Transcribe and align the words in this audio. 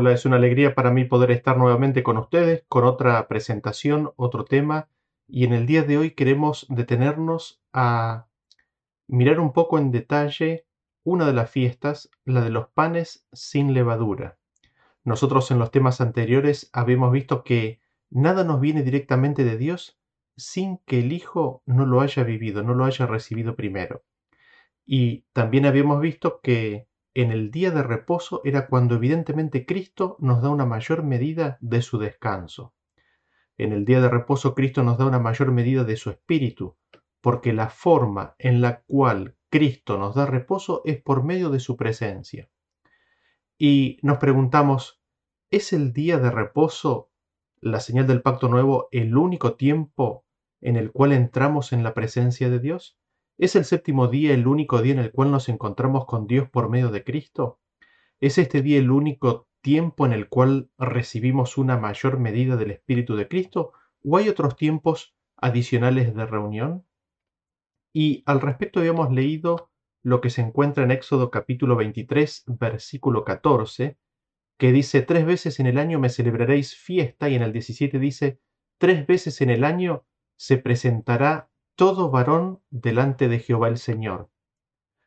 Hola, 0.00 0.12
es 0.12 0.24
una 0.24 0.36
alegría 0.36 0.74
para 0.74 0.90
mí 0.90 1.04
poder 1.04 1.30
estar 1.30 1.58
nuevamente 1.58 2.02
con 2.02 2.16
ustedes 2.16 2.64
con 2.68 2.84
otra 2.84 3.28
presentación, 3.28 4.12
otro 4.16 4.46
tema, 4.46 4.88
y 5.28 5.44
en 5.44 5.52
el 5.52 5.66
día 5.66 5.82
de 5.82 5.98
hoy 5.98 6.12
queremos 6.12 6.64
detenernos 6.70 7.60
a 7.74 8.26
mirar 9.08 9.40
un 9.40 9.52
poco 9.52 9.78
en 9.78 9.90
detalle 9.90 10.64
una 11.04 11.26
de 11.26 11.34
las 11.34 11.50
fiestas, 11.50 12.10
la 12.24 12.40
de 12.40 12.48
los 12.48 12.68
panes 12.68 13.26
sin 13.34 13.74
levadura. 13.74 14.38
Nosotros 15.04 15.50
en 15.50 15.58
los 15.58 15.70
temas 15.70 16.00
anteriores 16.00 16.70
habíamos 16.72 17.12
visto 17.12 17.44
que 17.44 17.82
nada 18.08 18.42
nos 18.42 18.58
viene 18.58 18.82
directamente 18.82 19.44
de 19.44 19.58
Dios 19.58 20.00
sin 20.34 20.78
que 20.86 21.00
el 21.00 21.12
Hijo 21.12 21.62
no 21.66 21.84
lo 21.84 22.00
haya 22.00 22.24
vivido, 22.24 22.62
no 22.62 22.72
lo 22.72 22.86
haya 22.86 23.04
recibido 23.04 23.54
primero. 23.54 24.02
Y 24.86 25.26
también 25.34 25.66
habíamos 25.66 26.00
visto 26.00 26.40
que 26.42 26.88
en 27.22 27.32
el 27.32 27.50
día 27.50 27.70
de 27.70 27.82
reposo 27.82 28.40
era 28.44 28.66
cuando 28.66 28.94
evidentemente 28.94 29.66
Cristo 29.66 30.16
nos 30.20 30.42
da 30.42 30.50
una 30.50 30.66
mayor 30.66 31.02
medida 31.02 31.58
de 31.60 31.82
su 31.82 31.98
descanso. 31.98 32.74
En 33.58 33.72
el 33.72 33.84
día 33.84 34.00
de 34.00 34.08
reposo 34.08 34.54
Cristo 34.54 34.82
nos 34.82 34.98
da 34.98 35.06
una 35.06 35.18
mayor 35.18 35.50
medida 35.52 35.84
de 35.84 35.96
su 35.96 36.10
espíritu, 36.10 36.76
porque 37.20 37.52
la 37.52 37.68
forma 37.68 38.34
en 38.38 38.60
la 38.60 38.82
cual 38.82 39.36
Cristo 39.50 39.98
nos 39.98 40.14
da 40.14 40.26
reposo 40.26 40.82
es 40.84 41.02
por 41.02 41.24
medio 41.24 41.50
de 41.50 41.60
su 41.60 41.76
presencia. 41.76 42.48
Y 43.58 43.98
nos 44.02 44.18
preguntamos, 44.18 45.02
¿es 45.50 45.72
el 45.72 45.92
día 45.92 46.18
de 46.18 46.30
reposo, 46.30 47.10
la 47.60 47.80
señal 47.80 48.06
del 48.06 48.22
pacto 48.22 48.48
nuevo, 48.48 48.88
el 48.92 49.16
único 49.16 49.54
tiempo 49.56 50.24
en 50.60 50.76
el 50.76 50.92
cual 50.92 51.12
entramos 51.12 51.72
en 51.72 51.82
la 51.82 51.92
presencia 51.92 52.48
de 52.48 52.60
Dios? 52.60 52.99
¿Es 53.40 53.56
el 53.56 53.64
séptimo 53.64 54.08
día 54.08 54.34
el 54.34 54.46
único 54.46 54.82
día 54.82 54.92
en 54.92 54.98
el 54.98 55.12
cual 55.12 55.30
nos 55.30 55.48
encontramos 55.48 56.04
con 56.04 56.26
Dios 56.26 56.50
por 56.50 56.68
medio 56.68 56.90
de 56.90 57.04
Cristo? 57.04 57.58
¿Es 58.20 58.36
este 58.36 58.60
día 58.60 58.78
el 58.78 58.90
único 58.90 59.48
tiempo 59.62 60.04
en 60.04 60.12
el 60.12 60.28
cual 60.28 60.68
recibimos 60.76 61.56
una 61.56 61.78
mayor 61.78 62.18
medida 62.18 62.56
del 62.56 62.70
Espíritu 62.70 63.16
de 63.16 63.28
Cristo? 63.28 63.72
¿O 64.04 64.18
hay 64.18 64.28
otros 64.28 64.56
tiempos 64.56 65.16
adicionales 65.38 66.14
de 66.14 66.26
reunión? 66.26 66.86
Y 67.94 68.22
al 68.26 68.42
respecto 68.42 68.80
habíamos 68.80 69.10
leído 69.10 69.70
lo 70.02 70.20
que 70.20 70.28
se 70.28 70.42
encuentra 70.42 70.84
en 70.84 70.90
Éxodo 70.90 71.30
capítulo 71.30 71.76
23, 71.76 72.44
versículo 72.46 73.24
14, 73.24 73.96
que 74.58 74.70
dice, 74.70 75.00
tres 75.00 75.24
veces 75.24 75.60
en 75.60 75.66
el 75.66 75.78
año 75.78 75.98
me 75.98 76.10
celebraréis 76.10 76.76
fiesta, 76.76 77.30
y 77.30 77.36
en 77.36 77.42
el 77.42 77.54
17 77.54 77.98
dice, 77.98 78.38
tres 78.76 79.06
veces 79.06 79.40
en 79.40 79.48
el 79.48 79.64
año 79.64 80.04
se 80.36 80.58
presentará 80.58 81.49
todo 81.80 82.10
varón 82.10 82.60
delante 82.68 83.26
de 83.26 83.38
Jehová 83.38 83.68
el 83.68 83.78
Señor. 83.78 84.28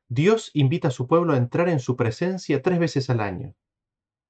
Dios 0.10 0.50
invita 0.56 0.88
a 0.88 0.92
su 0.92 1.06
pueblo 1.06 1.34
a 1.34 1.38
entrar 1.38 1.70
en 1.70 1.80
su 1.80 1.96
presencia 1.96 2.64
tres 2.64 2.80
veces 2.80 3.12
al 3.12 3.20
año. 3.20 3.54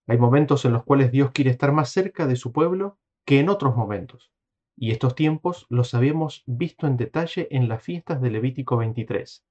Hay 0.08 0.18
momentos 0.18 0.66
en 0.66 0.74
los 0.74 0.84
cuales 0.84 1.10
Dios 1.14 1.32
quiere 1.32 1.52
estar 1.52 1.72
más 1.72 1.88
cerca 1.90 2.28
de 2.28 2.36
su 2.36 2.52
pueblo 2.52 3.00
que 3.26 3.40
en 3.40 3.48
otros 3.48 3.78
momentos. 3.78 4.34
Y 4.76 4.92
estos 4.92 5.16
tiempos 5.16 5.68
los 5.70 5.94
habíamos 5.94 6.44
visto 6.46 6.86
en 6.86 6.98
detalle 6.98 7.48
en 7.50 7.70
las 7.70 7.82
fiestas 7.82 8.22
de 8.22 8.32
Levítico 8.32 8.76
23. 8.76 9.46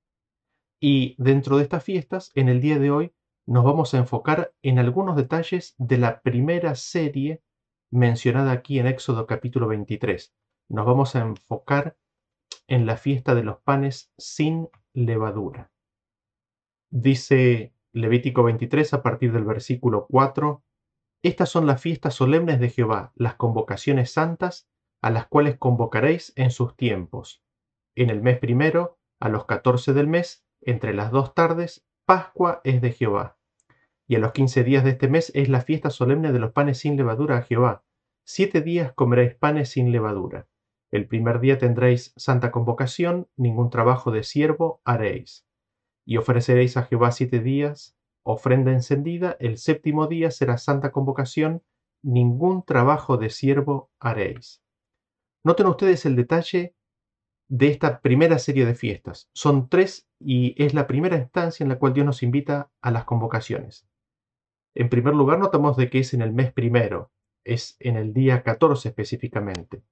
Y 0.79 1.15
dentro 1.17 1.57
de 1.57 1.63
estas 1.63 1.83
fiestas, 1.83 2.31
en 2.35 2.51
el 2.51 2.61
día 2.61 2.79
de 2.79 2.91
hoy, 2.91 3.15
nos 3.47 3.65
vamos 3.65 3.95
a 3.95 3.99
enfocar 4.01 4.53
en 4.61 4.79
algunos 4.79 5.17
detalles 5.17 5.75
de 5.79 5.97
la 5.97 6.21
primera 6.21 6.75
serie 6.75 7.41
mencionada 7.91 8.53
aquí 8.53 8.79
en 8.79 8.87
Éxodo 8.87 9.27
capítulo 9.27 9.67
23. 9.69 10.35
Nos 10.69 10.85
vamos 10.85 11.17
a 11.17 11.21
enfocar 11.21 11.97
en 12.73 12.87
la 12.87 12.97
fiesta 12.97 13.35
de 13.35 13.43
los 13.43 13.59
panes 13.59 14.15
sin 14.17 14.71
levadura. 14.95 15.71
Dice 16.91 17.75
Levítico 17.93 18.45
23 18.45 18.95
a 18.95 19.03
partir 19.03 19.31
del 19.31 19.45
versículo 19.45 20.07
4, 20.09 20.65
Estas 21.23 21.51
son 21.51 21.67
las 21.67 21.83
fiestas 21.83 22.15
solemnes 22.15 22.61
de 22.61 22.71
Jehová, 22.71 23.13
las 23.15 23.35
convocaciones 23.35 24.11
santas, 24.11 24.71
a 25.03 25.11
las 25.11 25.27
cuales 25.27 25.59
convocaréis 25.59 26.33
en 26.35 26.51
sus 26.51 26.75
tiempos. 26.75 27.45
En 27.95 28.09
el 28.09 28.23
mes 28.23 28.39
primero, 28.39 28.99
a 29.21 29.29
los 29.29 29.45
catorce 29.45 29.93
del 29.93 30.07
mes, 30.07 30.47
entre 30.63 30.95
las 30.95 31.11
dos 31.11 31.35
tardes, 31.35 31.87
Pascua 32.07 32.63
es 32.65 32.81
de 32.81 32.93
Jehová. 32.93 33.37
Y 34.09 34.17
a 34.17 34.19
los 34.19 34.33
quince 34.33 34.65
días 34.65 34.83
de 34.83 34.93
este 34.93 35.09
mes 35.09 35.31
es 35.35 35.51
la 35.51 35.61
fiesta 35.61 35.91
solemne 35.91 36.33
de 36.33 36.39
los 36.39 36.53
panes 36.53 36.79
sin 36.79 36.97
levadura 36.97 37.37
a 37.37 37.43
Jehová. 37.43 37.85
Siete 38.25 38.63
días 38.63 38.95
comeréis 38.95 39.35
panes 39.35 39.69
sin 39.69 39.93
levadura. 39.93 40.49
El 40.93 41.09
primer 41.09 41.41
día 41.41 41.59
tendréis 41.59 42.13
santa 42.17 42.53
convocación, 42.53 43.29
ningún 43.37 43.71
trabajo 43.71 44.13
de 44.13 44.23
siervo 44.23 44.81
haréis. 44.85 45.47
Y 46.07 46.19
ofreceréis 46.19 46.77
a 46.77 46.85
Jehová 46.85 47.11
siete 47.11 47.41
días 47.41 47.97
ofrenda 48.25 48.73
encendida, 48.73 49.37
el 49.41 49.59
séptimo 49.59 50.07
día 50.07 50.31
será 50.31 50.59
santa 50.59 50.93
convocación, 50.93 51.63
ningún 52.03 52.65
trabajo 52.65 53.17
de 53.17 53.31
siervo 53.31 53.91
haréis. 54.01 54.63
Noten 55.45 55.67
ustedes 55.67 56.07
el 56.07 56.17
detalle 56.17 56.75
de 57.49 57.69
esta 57.69 58.01
primera 58.01 58.39
serie 58.39 58.65
de 58.65 58.75
fiestas. 58.75 59.29
Son 59.35 59.69
tres 59.69 60.09
y 60.19 60.55
es 60.63 60.75
la 60.75 60.87
primera 60.87 61.17
instancia 61.17 61.65
en 61.65 61.69
la 61.69 61.79
cual 61.79 61.93
Dios 61.93 62.07
nos 62.07 62.23
invita 62.23 62.71
a 62.81 62.91
las 62.91 63.05
convocaciones. 63.05 63.87
En 64.75 64.89
primer 64.89 65.15
lugar, 65.15 65.39
notamos 65.39 65.77
de 65.77 65.91
que 65.91 65.99
es 65.99 66.15
en 66.15 66.23
el 66.23 66.33
mes 66.33 66.53
primero, 66.53 67.11
es 67.45 67.77
en 67.81 67.97
el 67.97 68.15
día 68.15 68.43
14 68.43 68.89
específicamente. 68.89 69.83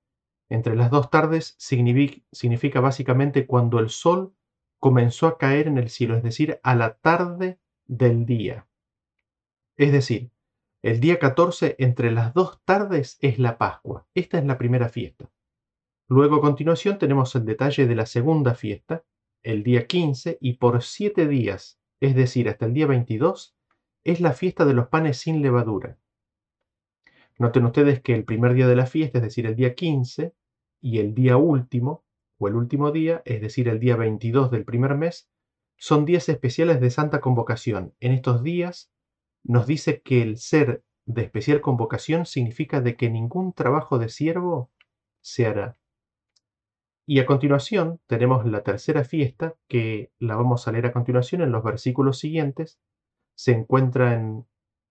Entre 0.51 0.75
las 0.75 0.91
dos 0.91 1.11
tardes 1.11 1.55
significa, 1.59 2.81
básicamente 2.81 3.47
cuando 3.47 3.79
el 3.79 3.89
sol 3.89 4.35
comenzó 4.81 5.29
a 5.29 5.39
caer 5.39 5.69
en 5.69 5.79
el 5.79 5.89
cielo, 5.89 6.17
es 6.17 6.25
decir, 6.25 6.59
a 6.65 6.75
la 6.75 6.95
tarde 6.95 7.61
del 7.87 8.27
día. 8.27 8.67
Es 9.77 9.93
decir, 9.93 10.33
el 10.83 10.99
día 10.99 11.21
14 11.21 11.77
entre 11.79 12.11
las 12.11 12.35
dos 12.35 12.61
tardes 12.65 13.17
es 13.21 13.39
la 13.39 13.59
Pascua. 13.59 14.09
Esta 14.13 14.39
es 14.39 14.45
la 14.45 14.59
primera 14.59 14.89
fiesta. 14.89 15.31
Luego 16.09 16.37
a 16.37 16.41
continuación 16.41 16.99
tenemos 16.99 17.35
el 17.37 17.45
detalle 17.45 17.87
de 17.87 17.95
la 17.95 18.07
segunda 18.07 18.55
fiesta, 18.55 19.05
el 19.45 19.63
día 19.63 19.87
15, 19.87 20.39
y 20.41 20.55
por 20.55 20.83
siete 20.83 21.29
días, 21.29 21.79
es 22.01 22.17
decir, 22.17 22.49
hasta 22.49 22.67
el 22.67 22.75
día 22.75 22.87
22, 22.87 23.57
es 24.03 24.21
la 24.21 24.33
fiesta 24.33 24.65
de 24.65 24.75
los 24.75 24.89
panes 24.89 25.19
sin 25.19 25.43
levadura. 25.43 25.99
Noten 27.39 27.65
ustedes 27.67 28.01
que 28.03 28.15
el 28.15 28.25
primer 28.25 28.55
día 28.55 28.67
de 28.67 28.77
la 28.77 28.87
fiesta, 28.87 29.19
es 29.19 29.25
decir, 29.25 29.47
el 29.47 29.55
día 29.55 29.75
15, 29.75 30.35
y 30.81 30.99
el 30.99 31.15
día 31.15 31.37
último, 31.37 32.05
o 32.39 32.49
el 32.49 32.55
último 32.55 32.91
día, 32.91 33.23
es 33.25 33.41
decir, 33.41 33.69
el 33.69 33.81
día 33.81 33.97
22 33.97 34.51
del 34.51 34.65
primer 34.65 34.95
mes, 34.97 35.29
son 35.77 36.05
días 36.05 36.29
especiales 36.29 36.81
de 36.81 36.91
santa 36.91 37.21
convocación. 37.21 37.95
En 38.01 38.13
estos 38.13 38.43
días 38.43 38.91
nos 39.43 39.67
dice 39.67 40.03
que 40.03 40.23
el 40.23 40.37
ser 40.37 40.85
de 41.07 41.23
especial 41.23 41.61
convocación 41.61 42.27
significa 42.27 42.81
de 42.81 42.97
que 42.97 43.11
ningún 43.11 43.53
trabajo 43.53 43.99
de 43.99 44.09
siervo 44.09 44.71
se 45.21 45.47
hará. 45.47 45.77
Y 47.07 47.19
a 47.19 47.27
continuación 47.27 48.01
tenemos 48.07 48.47
la 48.47 48.63
tercera 48.63 49.05
fiesta, 49.05 49.57
que 49.69 50.13
la 50.19 50.37
vamos 50.37 50.69
a 50.69 50.73
leer 50.73 50.87
a 50.87 50.93
continuación 50.93 51.43
en 51.43 51.51
los 51.51 51.65
versículos 51.65 52.19
siguientes. 52.19 52.79
Se 53.35 53.53
encuentra 53.53 54.15
en 54.15 54.47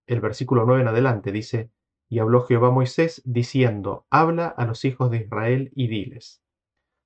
el 0.06 0.20
versículo 0.20 0.66
9 0.66 0.82
en 0.82 0.88
adelante. 0.90 1.32
Dice, 1.32 1.72
y 2.10 2.18
habló 2.18 2.42
Jehová 2.42 2.70
a 2.70 2.72
Moisés, 2.72 3.22
diciendo, 3.24 4.08
Habla 4.10 4.48
a 4.48 4.66
los 4.66 4.84
hijos 4.84 5.12
de 5.12 5.18
Israel 5.18 5.72
y 5.76 5.88
diles, 5.88 6.42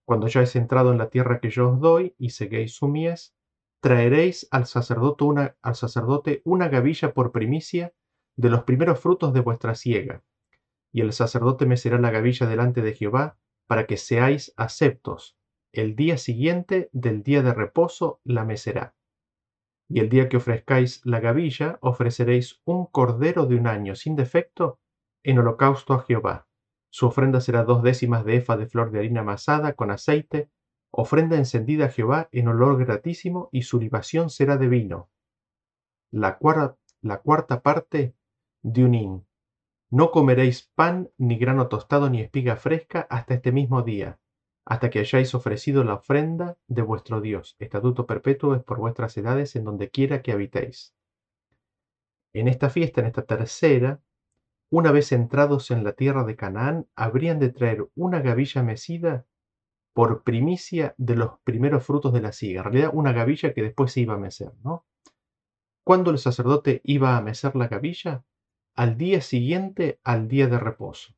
Cuando 0.06 0.28
ya 0.28 0.39
hayáis 0.39 0.56
entrado 0.56 0.94
en 0.94 0.98
la 0.98 1.10
tierra 1.10 1.42
que 1.42 1.50
yo 1.50 1.72
os 1.72 1.80
doy, 1.81 2.16
y 2.18 2.30
seguéis 2.30 2.74
su 2.75 2.88
mies, 2.88 3.36
traeréis 3.81 4.48
al 4.50 4.66
sacerdote, 4.66 5.25
una, 5.25 5.57
al 5.62 5.75
sacerdote 5.75 6.42
una 6.45 6.69
gavilla 6.69 7.13
por 7.13 7.33
primicia 7.33 7.94
de 8.38 8.50
los 8.50 8.63
primeros 8.63 9.00
frutos 9.00 9.33
de 9.33 9.42
vuestra 9.42 9.75
siega. 9.75 10.24
Y 10.94 11.01
el 11.01 11.12
sacerdote 11.12 11.66
mecerá 11.66 12.00
la 12.00 12.12
gavilla 12.12 12.48
delante 12.48 12.81
de 12.81 12.94
Jehová, 12.94 13.38
para 13.68 13.86
que 13.86 13.98
seáis 13.98 14.54
aceptos. 14.56 15.38
El 15.74 15.95
día 15.98 16.18
siguiente 16.18 16.89
del 16.94 17.24
día 17.24 17.42
de 17.42 17.54
reposo 17.54 18.22
la 18.24 18.45
mecerá. 18.45 18.95
Y 19.89 20.00
el 20.00 20.07
día 20.07 20.30
que 20.30 20.38
ofrezcáis 20.38 21.01
la 21.04 21.19
gavilla, 21.19 21.78
ofreceréis 21.81 22.62
un 22.63 22.86
cordero 22.86 23.48
de 23.48 23.56
un 23.56 23.68
año 23.68 23.95
sin 23.95 24.16
defecto 24.16 24.80
en 25.24 25.40
holocausto 25.40 25.94
a 25.94 26.04
Jehová. 26.04 26.48
Su 26.90 27.08
ofrenda 27.08 27.42
será 27.42 27.64
dos 27.64 27.81
décimas 27.81 28.24
de 28.25 28.36
efa 28.36 28.56
de 28.56 28.68
flor 28.68 28.92
de 28.92 29.00
harina 29.00 29.22
amasada 29.22 29.74
con 29.74 29.90
aceite, 29.90 30.50
ofrenda 30.92 31.38
encendida 31.38 31.86
a 31.86 31.90
Jehová 31.90 32.30
en 32.31 32.48
olor 32.50 32.78
gratísimo, 32.78 33.50
y 33.52 33.64
su 33.64 33.80
libación 33.80 34.30
será 34.30 34.58
de 34.58 34.68
vino. 34.68 35.10
La, 36.12 36.38
la 37.02 37.22
cuarta 37.22 37.62
parte 37.62 38.16
de 38.62 38.86
un 38.86 38.94
hin. 38.94 39.25
No 39.90 40.12
comeréis 40.12 40.72
pan, 40.75 41.12
ni 41.18 41.38
grano 41.38 41.68
tostado, 41.68 42.10
ni 42.10 42.22
espiga 42.22 42.56
fresca 42.56 43.08
hasta 43.10 43.36
este 43.36 43.52
mismo 43.52 43.81
día, 43.81 44.19
hasta 44.66 44.90
que 44.90 45.00
hayáis 45.00 45.34
ofrecido 45.36 45.84
la 45.84 45.96
ofrenda 45.96 46.58
de 46.68 46.81
vuestro 46.81 47.22
Dios. 47.22 47.56
Estatuto 47.60 48.06
perpetuo 48.06 48.56
es 48.56 48.64
por 48.64 48.80
vuestras 48.80 49.18
edades 49.18 49.56
en 49.56 49.64
donde 49.64 49.90
quiera 49.90 50.22
que 50.22 50.31
habitéis. 50.31 50.96
En 52.34 52.48
esta 52.48 52.69
fiesta, 52.69 53.02
en 53.02 53.08
esta 53.08 53.24
tercera, 53.24 54.02
una 54.74 54.92
vez 54.92 55.12
entrados 55.12 55.70
en 55.72 55.84
la 55.84 55.94
tierra 55.94 56.24
de 56.24 56.36
Canaán, 56.36 56.88
habrían 56.96 57.40
de 57.40 57.50
traer 57.50 57.88
una 57.96 58.22
gavilla 58.22 58.64
mecida 58.64 59.25
por 59.94 60.24
primicia 60.24 60.96
de 60.98 61.16
los 61.16 61.40
primeros 61.44 61.86
frutos 61.86 62.12
de 62.12 62.22
la 62.22 62.31
siega. 62.31 62.62
En 62.62 62.66
realidad, 62.66 62.92
una 62.94 63.12
gavilla 63.12 63.54
que 63.54 63.62
después 63.62 63.92
se 63.92 64.02
iba 64.02 64.16
a 64.16 64.18
mecer, 64.18 64.52
¿no? 64.64 64.86
¿Cuándo 65.84 66.10
el 66.10 66.18
sacerdote 66.18 66.81
iba 66.84 67.18
a 67.18 67.22
mecer 67.22 67.56
la 67.56 67.68
gavilla? 67.68 68.24
al 68.75 68.98
día 68.98 69.22
siguiente 69.22 70.00
al 70.04 70.28
día 70.28 70.48
de 70.48 70.58
reposo. 70.58 71.14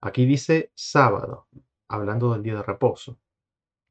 Aquí 0.00 0.24
dice 0.24 0.72
sábado, 0.74 1.46
hablando 1.88 2.32
del 2.32 2.42
día 2.42 2.54
de 2.54 2.62
reposo. 2.62 3.18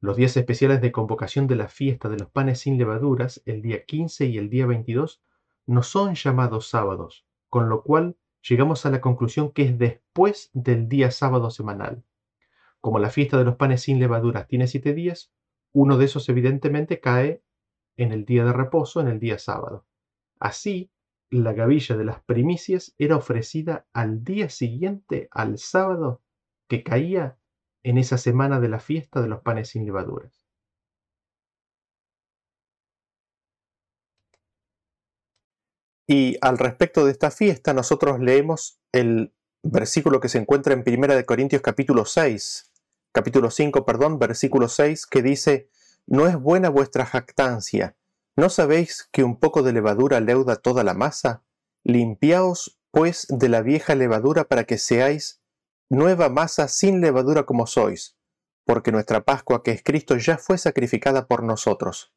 Los 0.00 0.16
días 0.16 0.36
especiales 0.36 0.80
de 0.80 0.90
convocación 0.90 1.46
de 1.46 1.54
la 1.54 1.68
fiesta 1.68 2.08
de 2.08 2.18
los 2.18 2.30
panes 2.30 2.60
sin 2.60 2.78
levaduras, 2.78 3.42
el 3.44 3.62
día 3.62 3.84
15 3.84 4.26
y 4.26 4.38
el 4.38 4.50
día 4.50 4.66
22, 4.66 5.22
no 5.66 5.82
son 5.84 6.14
llamados 6.14 6.68
sábados, 6.68 7.26
con 7.48 7.68
lo 7.68 7.84
cual 7.84 8.16
llegamos 8.48 8.86
a 8.86 8.90
la 8.90 9.00
conclusión 9.00 9.52
que 9.52 9.62
es 9.62 9.78
después 9.78 10.50
del 10.52 10.88
día 10.88 11.10
sábado 11.10 11.50
semanal. 11.50 12.04
Como 12.80 12.98
la 12.98 13.10
fiesta 13.10 13.36
de 13.38 13.44
los 13.44 13.56
panes 13.56 13.82
sin 13.82 13.98
levaduras 13.98 14.46
tiene 14.48 14.66
siete 14.66 14.94
días, 14.94 15.32
uno 15.72 15.98
de 15.98 16.06
esos 16.06 16.28
evidentemente 16.28 17.00
cae 17.00 17.42
en 17.96 18.12
el 18.12 18.24
día 18.24 18.44
de 18.44 18.52
reposo, 18.52 19.00
en 19.00 19.08
el 19.08 19.20
día 19.20 19.38
sábado. 19.38 19.86
Así, 20.38 20.90
la 21.28 21.52
gavilla 21.52 21.96
de 21.96 22.04
las 22.04 22.22
primicias 22.22 22.94
era 22.98 23.16
ofrecida 23.16 23.86
al 23.92 24.24
día 24.24 24.48
siguiente, 24.48 25.28
al 25.30 25.58
sábado, 25.58 26.22
que 26.66 26.82
caía 26.82 27.38
en 27.82 27.98
esa 27.98 28.18
semana 28.18 28.60
de 28.60 28.68
la 28.68 28.80
fiesta 28.80 29.20
de 29.20 29.28
los 29.28 29.40
panes 29.42 29.68
sin 29.68 29.84
levaduras. 29.84 30.39
Y 36.12 36.38
al 36.40 36.58
respecto 36.58 37.04
de 37.04 37.12
esta 37.12 37.30
fiesta, 37.30 37.72
nosotros 37.72 38.18
leemos 38.18 38.80
el 38.90 39.32
versículo 39.62 40.18
que 40.18 40.28
se 40.28 40.38
encuentra 40.38 40.74
en 40.74 40.82
1 40.84 41.14
de 41.14 41.24
Corintios 41.24 41.62
capítulo 41.62 42.04
6, 42.04 42.72
capítulo 43.12 43.48
5, 43.52 43.86
perdón, 43.86 44.18
versículo 44.18 44.66
6, 44.68 45.06
que 45.06 45.22
dice, 45.22 45.70
No 46.08 46.26
es 46.26 46.34
buena 46.34 46.68
vuestra 46.68 47.06
jactancia, 47.06 47.96
¿no 48.34 48.50
sabéis 48.50 49.08
que 49.12 49.22
un 49.22 49.38
poco 49.38 49.62
de 49.62 49.72
levadura 49.72 50.18
leuda 50.18 50.56
toda 50.56 50.82
la 50.82 50.94
masa? 50.94 51.44
Limpiaos, 51.84 52.80
pues, 52.90 53.28
de 53.28 53.48
la 53.48 53.62
vieja 53.62 53.94
levadura 53.94 54.48
para 54.48 54.64
que 54.64 54.78
seáis 54.78 55.40
nueva 55.88 56.28
masa 56.28 56.66
sin 56.66 57.00
levadura 57.00 57.44
como 57.44 57.68
sois, 57.68 58.16
porque 58.64 58.90
nuestra 58.90 59.20
Pascua, 59.20 59.62
que 59.62 59.70
es 59.70 59.84
Cristo, 59.84 60.16
ya 60.16 60.38
fue 60.38 60.58
sacrificada 60.58 61.28
por 61.28 61.44
nosotros. 61.44 62.12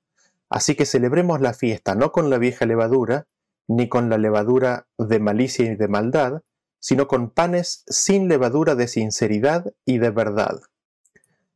Así 0.50 0.74
que 0.74 0.88
celebremos 0.88 1.42
la 1.42 1.54
fiesta 1.54 1.94
no 1.94 2.12
con 2.12 2.31
la 2.31 2.40
vieja 2.40 2.66
levadura, 2.66 3.28
ni 3.68 3.89
con 3.89 4.10
la 4.10 4.18
levadura 4.18 4.88
de 4.98 5.19
malicia 5.19 5.65
y 5.65 5.75
de 5.75 5.88
maldad, 5.88 6.42
sino 6.80 7.07
con 7.07 7.30
panes 7.30 7.83
sin 7.88 8.27
levadura 8.27 8.75
de 8.75 8.88
sinceridad 8.88 9.74
y 9.86 10.00
de 10.00 10.10
verdad. 10.10 10.62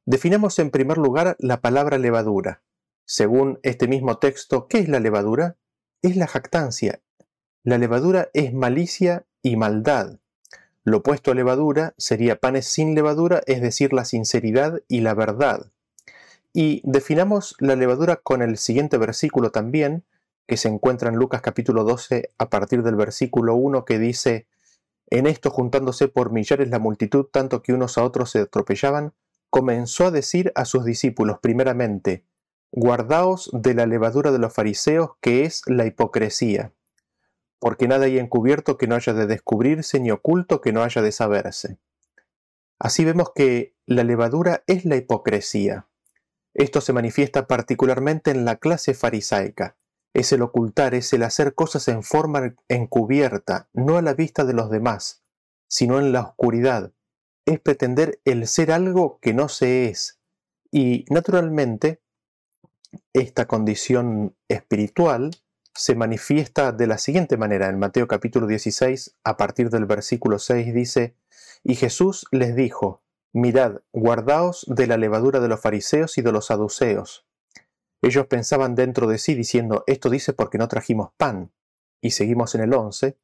Definamos 0.05 0.57
en 0.59 0.71
primer 0.71 0.97
lugar 0.97 1.35
la 1.39 1.59
palabra 1.59 1.97
levadura. 1.97 2.61
Según 3.05 3.59
este 3.63 3.87
mismo 3.87 4.19
texto, 4.19 4.67
¿qué 4.67 4.79
es 4.79 4.87
la 4.87 5.01
levadura? 5.01 5.57
Es 6.01 6.15
la 6.15 6.27
jactancia. 6.27 7.01
La 7.63 7.77
levadura 7.77 8.29
es 8.33 8.53
malicia 8.53 9.25
y 9.41 9.57
maldad. 9.57 10.19
Lo 10.85 10.99
opuesto 10.99 11.31
a 11.31 11.35
levadura 11.35 11.93
sería 11.97 12.39
panes 12.39 12.65
sin 12.65 12.95
levadura, 12.95 13.41
es 13.45 13.61
decir, 13.61 13.91
la 13.91 14.05
sinceridad 14.05 14.81
y 14.87 15.01
la 15.01 15.13
verdad. 15.13 15.73
Y 16.53 16.81
definamos 16.85 17.57
la 17.59 17.75
levadura 17.75 18.15
con 18.15 18.41
el 18.41 18.57
siguiente 18.57 18.97
versículo 18.97 19.51
también, 19.51 20.05
que 20.47 20.57
se 20.57 20.69
encuentra 20.69 21.09
en 21.09 21.17
Lucas 21.17 21.41
capítulo 21.41 21.83
12 21.83 22.31
a 22.37 22.49
partir 22.49 22.83
del 22.83 22.95
versículo 22.95 23.55
1 23.55 23.85
que 23.85 23.99
dice, 23.99 24.47
En 25.07 25.27
esto 25.27 25.51
juntándose 25.51 26.07
por 26.07 26.31
millares 26.31 26.69
la 26.69 26.79
multitud, 26.79 27.25
tanto 27.25 27.61
que 27.61 27.73
unos 27.73 27.97
a 27.97 28.03
otros 28.03 28.31
se 28.31 28.39
atropellaban, 28.39 29.13
comenzó 29.49 30.07
a 30.07 30.11
decir 30.11 30.51
a 30.55 30.65
sus 30.65 30.85
discípulos 30.85 31.39
primeramente, 31.41 32.23
Guardaos 32.71 33.49
de 33.53 33.73
la 33.73 33.85
levadura 33.85 34.31
de 34.31 34.39
los 34.39 34.53
fariseos, 34.53 35.11
que 35.21 35.45
es 35.45 35.61
la 35.67 35.85
hipocresía 35.85 36.73
porque 37.59 37.87
nada 37.87 38.05
hay 38.05 38.19
encubierto 38.19 38.77
que 38.77 38.87
no 38.87 38.95
haya 38.95 39.13
de 39.13 39.27
descubrirse, 39.27 39.99
ni 39.99 40.11
oculto 40.11 40.61
que 40.61 40.71
no 40.71 40.83
haya 40.83 41.01
de 41.01 41.11
saberse. 41.11 41.77
Así 42.79 43.03
vemos 43.03 43.31
que 43.33 43.75
la 43.85 44.03
levadura 44.03 44.63
es 44.67 44.85
la 44.85 44.95
hipocresía. 44.95 45.87
Esto 46.53 46.81
se 46.81 46.93
manifiesta 46.93 47.47
particularmente 47.47 48.31
en 48.31 48.45
la 48.45 48.57
clase 48.57 48.93
farisaica. 48.93 49.75
Es 50.13 50.31
el 50.31 50.41
ocultar, 50.41 50.95
es 50.95 51.13
el 51.13 51.23
hacer 51.23 51.53
cosas 51.53 51.87
en 51.87 52.03
forma 52.03 52.55
encubierta, 52.69 53.69
no 53.73 53.97
a 53.97 54.01
la 54.01 54.13
vista 54.13 54.45
de 54.45 54.53
los 54.53 54.69
demás, 54.69 55.23
sino 55.67 55.99
en 55.99 56.11
la 56.11 56.21
oscuridad. 56.21 56.93
Es 57.45 57.59
pretender 57.59 58.19
el 58.25 58.47
ser 58.47 58.71
algo 58.71 59.19
que 59.21 59.33
no 59.33 59.47
se 59.47 59.89
es. 59.89 60.19
Y, 60.71 61.05
naturalmente, 61.09 62.01
esta 63.13 63.47
condición 63.47 64.35
espiritual 64.47 65.31
se 65.73 65.95
manifiesta 65.95 66.71
de 66.71 66.87
la 66.87 66.97
siguiente 66.97 67.37
manera. 67.37 67.69
En 67.69 67.77
Mateo 67.77 68.07
capítulo 68.07 68.47
16, 68.47 69.17
a 69.23 69.37
partir 69.37 69.69
del 69.69 69.85
versículo 69.85 70.39
6, 70.39 70.73
dice, 70.73 71.15
Y 71.63 71.75
Jesús 71.75 72.25
les 72.31 72.55
dijo, 72.55 73.03
Mirad, 73.33 73.81
guardaos 73.93 74.65
de 74.67 74.87
la 74.87 74.97
levadura 74.97 75.39
de 75.39 75.47
los 75.47 75.61
fariseos 75.61 76.17
y 76.17 76.23
de 76.23 76.31
los 76.31 76.47
saduceos. 76.47 77.26
Ellos 78.01 78.27
pensaban 78.27 78.75
dentro 78.75 79.07
de 79.07 79.17
sí 79.17 79.35
diciendo, 79.35 79.83
Esto 79.87 80.09
dice 80.09 80.33
porque 80.33 80.57
no 80.57 80.67
trajimos 80.67 81.11
pan. 81.17 81.51
Y 82.01 82.11
seguimos 82.11 82.53
en 82.55 82.61
el 82.61 82.73
11, 82.73 83.17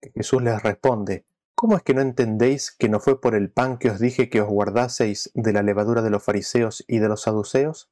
que 0.00 0.10
Jesús 0.12 0.42
les 0.42 0.62
responde, 0.62 1.26
¿Cómo 1.54 1.76
es 1.76 1.82
que 1.82 1.92
no 1.92 2.00
entendéis 2.00 2.70
que 2.70 2.88
no 2.88 3.00
fue 3.00 3.20
por 3.20 3.34
el 3.34 3.50
pan 3.50 3.76
que 3.76 3.90
os 3.90 3.98
dije 3.98 4.30
que 4.30 4.40
os 4.40 4.48
guardaseis 4.48 5.30
de 5.34 5.52
la 5.52 5.62
levadura 5.62 6.00
de 6.00 6.08
los 6.08 6.22
fariseos 6.22 6.84
y 6.88 7.00
de 7.00 7.08
los 7.08 7.22
saduceos? 7.22 7.90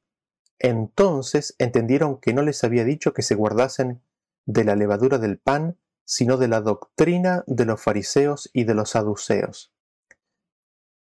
Entonces 0.57 1.55
entendieron 1.59 2.19
que 2.19 2.33
no 2.33 2.41
les 2.41 2.63
había 2.63 2.83
dicho 2.83 3.13
que 3.13 3.21
se 3.21 3.35
guardasen 3.35 4.01
de 4.47 4.63
la 4.63 4.75
levadura 4.75 5.19
del 5.19 5.37
pan, 5.37 5.77
sino 6.03 6.37
de 6.37 6.47
la 6.47 6.61
doctrina 6.61 7.43
de 7.45 7.65
los 7.65 7.79
fariseos 7.79 8.49
y 8.53 8.63
de 8.63 8.73
los 8.73 8.89
saduceos. 8.89 9.71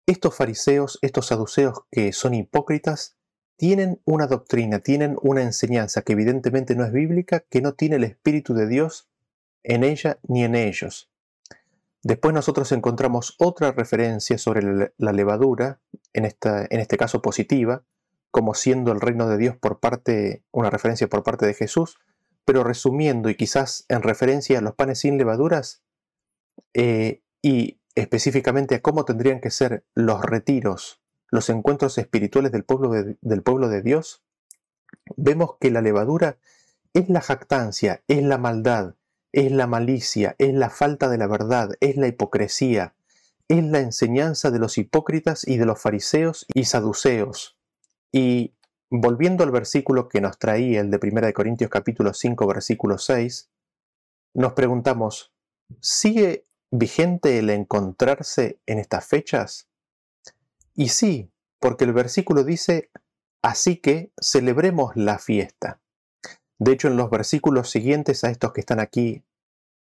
Estos 0.06 0.36
fariseos, 0.36 0.98
estos 1.00 1.28
saduceos 1.28 1.84
que 1.90 2.12
son 2.12 2.34
hipócritas, 2.34 3.16
tienen 3.62 4.00
una 4.04 4.26
doctrina, 4.26 4.80
tienen 4.80 5.16
una 5.22 5.42
enseñanza 5.42 6.02
que 6.02 6.14
evidentemente 6.14 6.74
no 6.74 6.84
es 6.84 6.90
bíblica, 6.90 7.44
que 7.48 7.60
no 7.60 7.74
tiene 7.74 7.94
el 7.94 8.02
Espíritu 8.02 8.54
de 8.54 8.66
Dios 8.66 9.08
en 9.62 9.84
ella 9.84 10.18
ni 10.24 10.42
en 10.42 10.56
ellos. 10.56 11.12
Después 12.02 12.34
nosotros 12.34 12.72
encontramos 12.72 13.36
otra 13.38 13.70
referencia 13.70 14.36
sobre 14.36 14.90
la 14.96 15.12
levadura, 15.12 15.80
en, 16.12 16.24
este 16.24 16.96
caso 16.96 17.22
positiva, 17.22 17.84
como 18.32 18.54
siendo 18.54 18.90
el 18.90 19.00
reino 19.00 19.28
de 19.28 19.38
Dios 19.38 19.56
por 19.56 19.78
parte, 19.78 20.42
una 20.50 20.68
referencia 20.68 21.06
por 21.06 21.22
parte 21.22 21.46
de 21.46 21.54
Jesús, 21.54 22.00
pero 22.44 22.64
resumiendo 22.64 23.30
y 23.30 23.36
quizás 23.36 23.84
en 23.88 24.02
referencia 24.02 24.58
a 24.58 24.62
los 24.62 24.74
panes 24.74 24.98
sin 24.98 25.18
levaduras 25.18 25.84
eh, 26.74 27.22
y 27.42 27.78
específicamente 27.94 28.74
a 28.74 28.82
cómo 28.82 29.04
tendrían 29.04 29.40
que 29.40 29.52
ser 29.52 29.84
los 29.94 30.20
retiros, 30.20 31.01
los 31.32 31.48
encuentros 31.48 31.98
espirituales 31.98 32.52
del 32.52 32.62
pueblo 32.62 32.90
de, 32.90 33.16
del 33.22 33.42
pueblo 33.42 33.68
de 33.68 33.82
Dios, 33.82 34.22
vemos 35.16 35.56
que 35.58 35.70
la 35.70 35.80
levadura 35.80 36.36
es 36.92 37.08
la 37.08 37.22
jactancia, 37.22 38.02
es 38.06 38.22
la 38.22 38.36
maldad, 38.36 38.94
es 39.32 39.50
la 39.50 39.66
malicia, 39.66 40.36
es 40.38 40.52
la 40.52 40.68
falta 40.68 41.08
de 41.08 41.16
la 41.16 41.26
verdad, 41.26 41.70
es 41.80 41.96
la 41.96 42.06
hipocresía, 42.06 42.94
es 43.48 43.64
la 43.64 43.80
enseñanza 43.80 44.50
de 44.50 44.58
los 44.58 44.76
hipócritas 44.76 45.48
y 45.48 45.56
de 45.56 45.64
los 45.64 45.80
fariseos 45.80 46.44
y 46.52 46.66
saduceos. 46.66 47.56
Y 48.12 48.54
volviendo 48.90 49.42
al 49.42 49.50
versículo 49.50 50.10
que 50.10 50.20
nos 50.20 50.38
traía 50.38 50.82
el 50.82 50.90
de 50.90 51.00
1 51.02 51.32
Corintios 51.32 51.70
capítulo 51.70 52.12
5 52.12 52.46
versículo 52.46 52.98
6, 52.98 53.48
nos 54.34 54.52
preguntamos, 54.52 55.32
¿sigue 55.80 56.46
vigente 56.70 57.38
el 57.38 57.48
encontrarse 57.48 58.60
en 58.66 58.78
estas 58.78 59.06
fechas? 59.06 59.71
Y 60.74 60.88
sí, 60.88 61.30
porque 61.60 61.84
el 61.84 61.92
versículo 61.92 62.44
dice, 62.44 62.90
así 63.42 63.76
que 63.76 64.12
celebremos 64.20 64.96
la 64.96 65.18
fiesta. 65.18 65.80
De 66.58 66.72
hecho, 66.72 66.88
en 66.88 66.96
los 66.96 67.10
versículos 67.10 67.70
siguientes 67.70 68.24
a 68.24 68.30
estos 68.30 68.52
que 68.52 68.60
están 68.60 68.80
aquí 68.80 69.24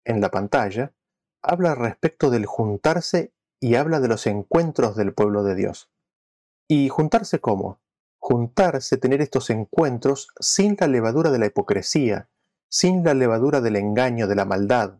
en 0.06 0.22
la 0.22 0.32
pantalla, 0.32 0.94
habla 1.42 1.76
respecto 1.76 2.30
del 2.30 2.46
juntarse 2.46 3.34
y 3.60 3.76
habla 3.76 4.00
de 4.00 4.08
los 4.08 4.28
encuentros 4.28 4.96
del 4.96 5.14
pueblo 5.14 5.44
de 5.44 5.56
Dios. 5.56 5.90
¿Y 6.68 6.90
juntarse 6.90 7.40
cómo? 7.40 7.80
juntarse, 8.20 8.98
tener 8.98 9.22
estos 9.22 9.50
encuentros 9.50 10.28
sin 10.40 10.78
la 10.80 10.88
levadura 10.88 11.32
de 11.32 11.40
la 11.40 11.48
hipocresía, 11.48 12.30
sin 12.70 13.04
la 13.04 13.14
levadura 13.14 13.62
del 13.62 13.78
engaño, 13.78 14.28
de 14.28 14.36
la 14.36 14.46
maldad, 14.46 15.00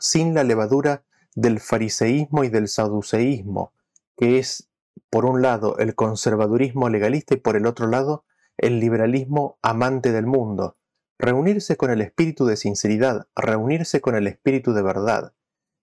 sin 0.00 0.34
la 0.34 0.44
levadura 0.44 1.04
del 1.34 1.60
fariseísmo 1.60 2.44
y 2.44 2.48
del 2.48 2.68
saduceísmo, 2.68 3.72
que 4.16 4.38
es, 4.38 4.67
por 5.10 5.24
un 5.24 5.42
lado, 5.42 5.78
el 5.78 5.94
conservadurismo 5.94 6.88
legalista 6.88 7.34
y 7.34 7.38
por 7.38 7.56
el 7.56 7.66
otro 7.66 7.86
lado, 7.86 8.24
el 8.56 8.80
liberalismo 8.80 9.58
amante 9.62 10.12
del 10.12 10.26
mundo. 10.26 10.76
Reunirse 11.18 11.76
con 11.76 11.90
el 11.90 12.00
espíritu 12.00 12.46
de 12.46 12.56
sinceridad, 12.56 13.28
reunirse 13.34 14.00
con 14.00 14.14
el 14.14 14.26
espíritu 14.26 14.72
de 14.72 14.82
verdad. 14.82 15.34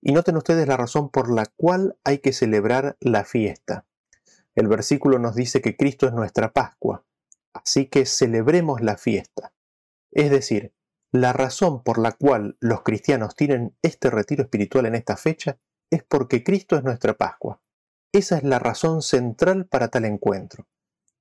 Y 0.01 0.12
noten 0.12 0.38
ustedes 0.38 0.67
la 0.67 0.77
razón 0.77 1.10
por 1.10 1.34
la 1.34 1.45
cual 1.55 1.98
hay 2.03 2.19
que 2.19 2.34
celebrar 2.34 2.98
la 3.00 3.25
fiesta. 3.25 3.86
El 4.55 4.67
versículo 4.67 5.19
nos 5.19 5.36
dice 5.36 5.62
que 5.62 5.75
Cristo 5.75 6.07
es 6.07 6.13
nuestra 6.13 6.53
Pascua, 6.53 7.05
así 7.53 7.88
que 7.88 8.05
celebremos 8.05 8.81
la 8.81 8.98
fiesta. 8.98 9.53
Es 10.12 10.31
decir, 10.31 10.74
la 11.12 11.34
razón 11.34 11.84
por 11.84 11.98
la 11.98 12.13
cual 12.13 12.57
los 12.60 12.84
cristianos 12.84 13.36
tienen 13.36 13.75
este 13.81 14.10
retiro 14.10 14.43
espiritual 14.43 14.86
en 14.86 14.95
esta 14.95 15.17
fecha 15.17 15.57
es 15.89 16.03
porque 16.03 16.43
Cristo 16.43 16.75
es 16.75 16.84
nuestra 16.84 17.13
Pascua. 17.13 17.62
Esa 18.12 18.38
es 18.38 18.43
la 18.43 18.59
razón 18.59 19.01
central 19.01 19.65
para 19.65 19.89
tal 19.89 20.05
encuentro. 20.05 20.67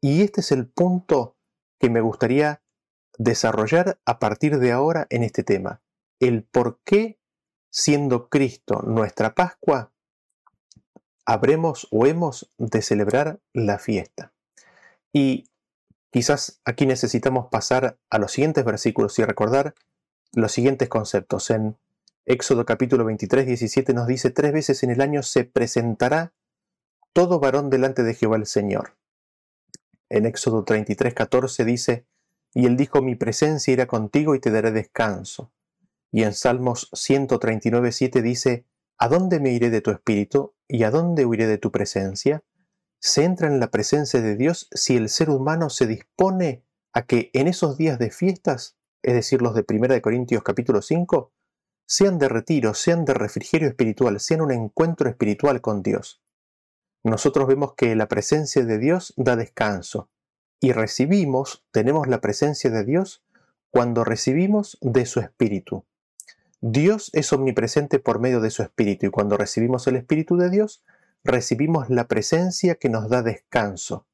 Y 0.01 0.23
este 0.23 0.41
es 0.43 0.53
el 0.53 0.69
punto 0.69 1.37
que 1.81 1.91
me 1.91 2.01
gustaría 2.01 2.63
desarrollar 3.19 3.99
a 4.05 4.19
partir 4.19 4.59
de 4.59 4.73
ahora 4.73 5.07
en 5.11 5.23
este 5.23 5.43
tema. 5.43 5.83
El 6.21 6.45
por 6.45 6.81
qué, 6.85 7.19
siendo 7.71 8.29
Cristo 8.29 8.83
nuestra 8.83 9.35
Pascua, 9.35 9.93
habremos 11.27 11.89
o 11.91 12.07
hemos 12.07 12.53
de 12.59 12.83
celebrar 12.83 13.41
la 13.53 13.79
fiesta. 13.79 14.33
Y 15.13 15.49
quizás 16.11 16.61
aquí 16.65 16.87
necesitamos 16.87 17.49
pasar 17.51 17.99
a 18.11 18.19
los 18.19 18.33
siguientes 18.33 18.65
versículos 18.65 19.19
y 19.19 19.25
recordar 19.25 19.75
los 20.33 20.53
siguientes 20.53 20.89
conceptos. 20.89 21.51
En 21.51 21.77
Éxodo 22.27 22.65
capítulo 22.65 23.05
23, 23.05 23.47
17 23.47 23.95
nos 23.95 24.07
dice, 24.07 24.31
tres 24.31 24.53
veces 24.53 24.83
en 24.83 24.91
el 24.91 25.01
año 25.01 25.23
se 25.23 25.45
presentará 25.45 26.33
todo 27.15 27.39
varón 27.41 27.71
delante 27.71 28.03
de 28.03 28.13
Jehová 28.13 28.37
el 28.37 28.47
Señor. 28.47 28.99
En 30.11 30.27
Éxodo 30.27 30.65
33, 30.65 31.15
14 31.15 31.65
dice, 31.65 32.07
y 32.53 32.67
él 32.67 32.77
dijo, 32.77 33.03
mi 33.03 33.15
presencia 33.15 33.73
irá 33.73 33.87
contigo 33.87 34.35
y 34.35 34.41
te 34.41 34.51
daré 34.51 34.73
descanso. 34.73 35.53
Y 36.13 36.25
en 36.25 36.35
Salmos 36.35 36.91
139, 36.93 37.93
7 37.93 38.21
dice, 38.21 38.67
¿A 38.99 39.09
dónde 39.09 39.41
me 39.41 39.53
iré 39.53 39.71
de 39.71 39.81
tu 39.81 39.91
espíritu 39.91 40.55
y 40.69 40.83
a 40.83 40.91
dónde 40.91 41.25
huiré 41.25 41.47
de 41.47 41.59
tu 41.59 41.71
presencia? 41.71 42.45
Se 43.01 43.25
entra 43.25 43.49
en 43.49 43.61
la 43.61 43.71
presencia 43.71 44.21
de 44.21 44.37
Dios 44.37 44.69
si 44.73 44.97
el 44.97 45.09
ser 45.09 45.31
humano 45.31 45.71
se 45.71 45.87
dispone 45.87 46.65
a 46.93 47.07
que 47.07 47.31
en 47.33 47.49
esos 47.49 47.77
días 47.77 47.99
de 47.99 48.11
fiestas, 48.11 48.77
es 49.03 49.15
decir, 49.15 49.41
los 49.41 49.55
de 49.55 49.65
1 49.69 50.01
Corintios 50.01 50.43
capítulo 50.43 50.83
5, 50.83 51.33
sean 51.87 52.19
de 52.19 52.29
retiro, 52.29 52.75
sean 52.75 53.05
de 53.05 53.15
refrigerio 53.15 53.69
espiritual, 53.69 54.19
sean 54.21 54.41
un 54.41 54.53
encuentro 54.53 55.09
espiritual 55.09 55.61
con 55.61 55.83
Dios. 55.83 56.24
Nosotros 57.05 57.47
vemos 57.47 57.75
que 57.75 57.95
la 57.95 58.09
presencia 58.09 58.65
de 58.65 58.79
Dios 58.79 59.15
da 59.17 59.37
descanso 59.37 60.11
y 60.59 60.73
recibimos, 60.73 61.65
tenemos 61.71 62.09
la 62.09 62.21
presencia 62.21 62.71
de 62.71 62.85
Dios 62.85 63.23
cuando 63.71 64.05
recibimos 64.05 64.79
de 64.81 65.07
su 65.07 65.21
espíritu. 65.21 65.85
Dios 66.67 67.11
es 67.13 67.31
omnipresente 67.35 67.99
por 67.99 68.21
medio 68.21 68.41
de 68.41 68.49
su 68.49 68.63
Espíritu 68.63 69.05
y 69.05 69.11
cuando 69.11 69.37
recibimos 69.37 69.87
el 69.87 69.97
Espíritu 69.97 70.39
de 70.39 70.49
Dios, 70.49 70.83
recibimos 71.23 71.91
la 71.91 72.09
presencia 72.09 72.77
que 72.77 72.89
nos 72.89 73.11
da 73.11 73.23
descanso 73.23 74.07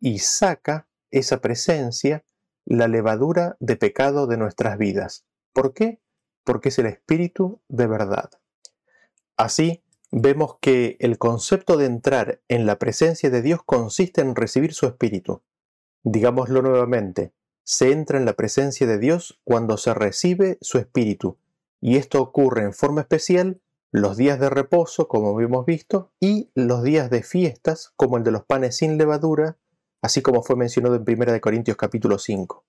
y 0.00 0.18
saca 0.18 0.86
esa 1.10 1.40
presencia 1.40 2.22
la 2.66 2.88
levadura 2.88 3.56
de 3.58 3.76
pecado 3.76 4.26
de 4.26 4.36
nuestras 4.36 4.76
vidas. 4.76 5.24
¿Por 5.54 5.72
qué? 5.72 5.98
Porque 6.44 6.68
es 6.68 6.78
el 6.78 6.84
Espíritu 6.84 7.62
de 7.68 7.86
verdad. 7.86 8.30
Así, 9.38 9.83
vemos 10.16 10.58
que 10.60 10.96
el 11.00 11.18
concepto 11.18 11.76
de 11.76 11.86
entrar 11.86 12.40
en 12.48 12.66
la 12.66 12.78
presencia 12.78 13.30
de 13.30 13.42
Dios 13.42 13.60
consiste 13.66 14.20
en 14.20 14.36
recibir 14.36 14.72
su 14.72 14.86
Espíritu. 14.86 15.42
Digámoslo 16.04 16.62
nuevamente, 16.62 17.32
se 17.64 17.90
entra 17.90 18.18
en 18.18 18.24
la 18.24 18.34
presencia 18.34 18.86
de 18.86 18.98
Dios 18.98 19.40
cuando 19.42 19.76
se 19.76 19.92
recibe 19.92 20.58
su 20.60 20.78
Espíritu 20.78 21.38
y 21.80 21.96
esto 21.96 22.22
ocurre 22.22 22.62
en 22.62 22.72
forma 22.72 23.00
especial 23.00 23.60
los 23.90 24.16
días 24.16 24.38
de 24.38 24.50
reposo, 24.50 25.08
como 25.08 25.40
hemos 25.40 25.66
visto, 25.66 26.12
y 26.20 26.50
los 26.54 26.82
días 26.82 27.10
de 27.10 27.22
fiestas, 27.22 27.92
como 27.96 28.16
el 28.16 28.24
de 28.24 28.30
los 28.30 28.44
panes 28.44 28.76
sin 28.76 28.98
levadura, 28.98 29.58
así 30.00 30.22
como 30.22 30.42
fue 30.42 30.56
mencionado 30.56 30.94
en 30.94 31.02
1 31.06 31.40
Corintios 31.40 31.76
capítulo 31.76 32.18
5. 32.18 32.64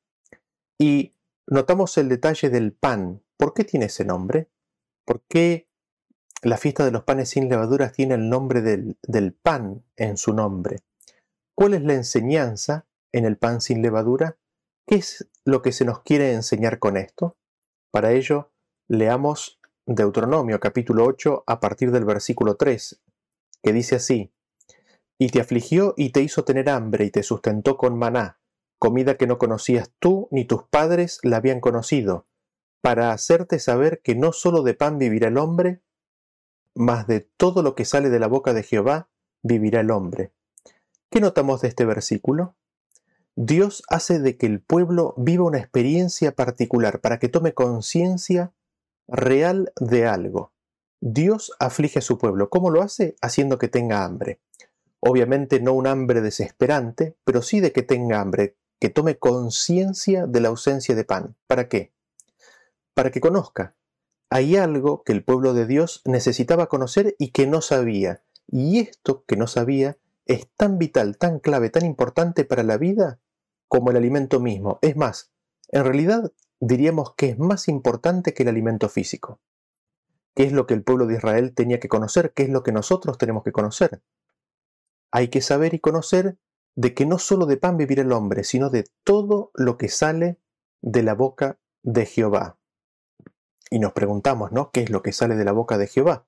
Y 0.79 1.13
notamos 1.47 1.97
el 1.97 2.09
detalle 2.09 2.49
del 2.49 2.73
pan. 2.73 3.23
¿Por 3.37 3.53
qué 3.53 3.63
tiene 3.63 3.85
ese 3.85 4.03
nombre? 4.03 4.49
¿Por 5.05 5.21
qué 5.27 5.69
la 6.41 6.57
fiesta 6.57 6.85
de 6.85 6.91
los 6.91 7.03
panes 7.03 7.29
sin 7.29 7.49
levadura 7.49 7.91
tiene 7.91 8.15
el 8.15 8.29
nombre 8.29 8.61
del, 8.61 8.97
del 9.03 9.33
pan 9.33 9.83
en 9.95 10.17
su 10.17 10.33
nombre? 10.33 10.79
¿Cuál 11.55 11.73
es 11.73 11.81
la 11.83 11.93
enseñanza 11.93 12.85
en 13.11 13.25
el 13.25 13.37
pan 13.37 13.61
sin 13.61 13.81
levadura? 13.81 14.37
¿Qué 14.87 14.95
es 14.95 15.27
lo 15.45 15.61
que 15.61 15.71
se 15.71 15.85
nos 15.85 16.01
quiere 16.01 16.33
enseñar 16.33 16.79
con 16.79 16.97
esto? 16.97 17.37
Para 17.91 18.11
ello, 18.11 18.51
Leamos 18.87 19.59
Deuteronomio 19.87 20.59
capítulo 20.59 21.05
8 21.05 21.43
a 21.47 21.59
partir 21.59 21.89
del 21.89 22.05
versículo 22.05 22.55
3, 22.55 23.01
que 23.63 23.73
dice 23.73 23.95
así, 23.95 24.31
Y 25.17 25.29
te 25.29 25.41
afligió 25.41 25.95
y 25.97 26.11
te 26.11 26.21
hizo 26.21 26.45
tener 26.45 26.69
hambre 26.69 27.05
y 27.05 27.09
te 27.09 27.23
sustentó 27.23 27.77
con 27.77 27.97
maná, 27.97 28.39
comida 28.77 29.17
que 29.17 29.25
no 29.25 29.39
conocías 29.39 29.91
tú 29.97 30.27
ni 30.29 30.45
tus 30.45 30.65
padres 30.69 31.17
la 31.23 31.37
habían 31.37 31.61
conocido, 31.61 32.27
para 32.83 33.11
hacerte 33.11 33.57
saber 33.57 34.03
que 34.03 34.13
no 34.13 34.33
sólo 34.33 34.61
de 34.61 34.75
pan 34.75 34.99
vivirá 34.99 35.29
el 35.29 35.39
hombre, 35.39 35.81
mas 36.75 37.07
de 37.07 37.21
todo 37.21 37.63
lo 37.63 37.73
que 37.73 37.85
sale 37.85 38.09
de 38.09 38.19
la 38.19 38.27
boca 38.27 38.53
de 38.53 38.63
Jehová 38.63 39.09
vivirá 39.41 39.79
el 39.79 39.91
hombre. 39.91 40.31
¿Qué 41.09 41.21
notamos 41.21 41.61
de 41.61 41.69
este 41.69 41.85
versículo? 41.85 42.55
Dios 43.35 43.83
hace 43.89 44.19
de 44.19 44.37
que 44.37 44.45
el 44.45 44.61
pueblo 44.61 45.13
viva 45.17 45.45
una 45.45 45.57
experiencia 45.59 46.33
particular 46.33 47.01
para 47.01 47.19
que 47.19 47.29
tome 47.29 47.53
conciencia 47.53 48.53
real 49.07 49.73
de 49.79 50.05
algo. 50.05 50.51
Dios 51.01 51.51
aflige 51.59 51.99
a 51.99 52.01
su 52.01 52.17
pueblo. 52.17 52.49
¿Cómo 52.49 52.69
lo 52.69 52.81
hace? 52.81 53.15
Haciendo 53.21 53.57
que 53.57 53.67
tenga 53.67 54.03
hambre. 54.03 54.39
Obviamente 54.99 55.59
no 55.59 55.73
un 55.73 55.85
hambre 55.87 56.21
desesperante, 56.21 57.15
pero 57.23 57.41
sí 57.41 57.59
de 57.59 57.71
que 57.71 57.83
tenga 57.83 58.21
hambre, 58.21 58.55
que 58.79 58.89
tome 58.89 59.17
conciencia 59.17 60.25
de 60.25 60.39
la 60.39 60.47
ausencia 60.49 60.95
de 60.95 61.03
pan. 61.03 61.35
¿Para 61.45 61.69
qué? 61.69 61.91
Para 62.93 63.11
que 63.11 63.21
conozca. 63.21 63.75
Hay 64.29 64.55
algo 64.57 65.03
que 65.03 65.13
el 65.13 65.23
pueblo 65.23 65.53
de 65.53 65.67
Dios 65.67 66.01
necesitaba 66.05 66.67
conocer 66.67 67.15
y 67.19 67.31
que 67.31 67.47
no 67.47 67.61
sabía. 67.61 68.23
Y 68.47 68.79
esto 68.79 69.23
que 69.25 69.37
no 69.37 69.47
sabía 69.47 69.97
es 70.25 70.49
tan 70.55 70.77
vital, 70.77 71.17
tan 71.17 71.39
clave, 71.39 71.69
tan 71.69 71.85
importante 71.85 72.45
para 72.45 72.63
la 72.63 72.77
vida 72.77 73.19
como 73.67 73.91
el 73.91 73.97
alimento 73.97 74.39
mismo. 74.39 74.79
Es 74.81 74.95
más, 74.95 75.31
en 75.69 75.83
realidad 75.83 76.31
diríamos 76.59 77.13
que 77.15 77.29
es 77.29 77.39
más 77.39 77.67
importante 77.67 78.33
que 78.33 78.43
el 78.43 78.49
alimento 78.49 78.89
físico. 78.89 79.39
¿Qué 80.33 80.43
es 80.43 80.51
lo 80.51 80.67
que 80.67 80.73
el 80.73 80.83
pueblo 80.83 81.05
de 81.07 81.15
Israel 81.15 81.53
tenía 81.53 81.79
que 81.79 81.87
conocer? 81.87 82.33
¿Qué 82.33 82.43
es 82.43 82.49
lo 82.49 82.63
que 82.63 82.71
nosotros 82.71 83.17
tenemos 83.17 83.43
que 83.43 83.51
conocer? 83.51 84.01
Hay 85.11 85.29
que 85.29 85.41
saber 85.41 85.73
y 85.73 85.79
conocer 85.79 86.37
de 86.75 86.93
que 86.93 87.05
no 87.05 87.19
solo 87.19 87.45
de 87.45 87.57
pan 87.57 87.77
vivirá 87.77 88.01
el 88.01 88.11
hombre, 88.11 88.43
sino 88.43 88.69
de 88.69 88.85
todo 89.03 89.51
lo 89.53 89.77
que 89.77 89.87
sale 89.87 90.39
de 90.81 91.03
la 91.03 91.13
boca 91.13 91.57
de 91.83 92.05
Jehová. 92.05 92.57
Y 93.69 93.79
nos 93.79 93.93
preguntamos, 93.93 94.51
¿no? 94.51 94.71
¿Qué 94.71 94.81
es 94.81 94.89
lo 94.89 95.01
que 95.01 95.11
sale 95.11 95.35
de 95.35 95.45
la 95.45 95.51
boca 95.51 95.77
de 95.77 95.87
Jehová? 95.87 96.25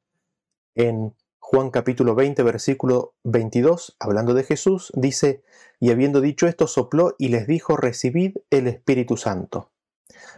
En 0.75 1.15
Juan 1.39 1.69
capítulo 1.69 2.13
20, 2.15 2.43
versículo 2.43 3.15
22, 3.23 3.95
hablando 3.99 4.33
de 4.33 4.43
Jesús, 4.43 4.91
dice, 4.95 5.43
y 5.79 5.91
habiendo 5.91 6.19
dicho 6.19 6.47
esto, 6.47 6.67
sopló 6.67 7.15
y 7.17 7.29
les 7.29 7.47
dijo, 7.47 7.77
recibid 7.77 8.37
el 8.49 8.67
Espíritu 8.67 9.17
Santo. 9.17 9.71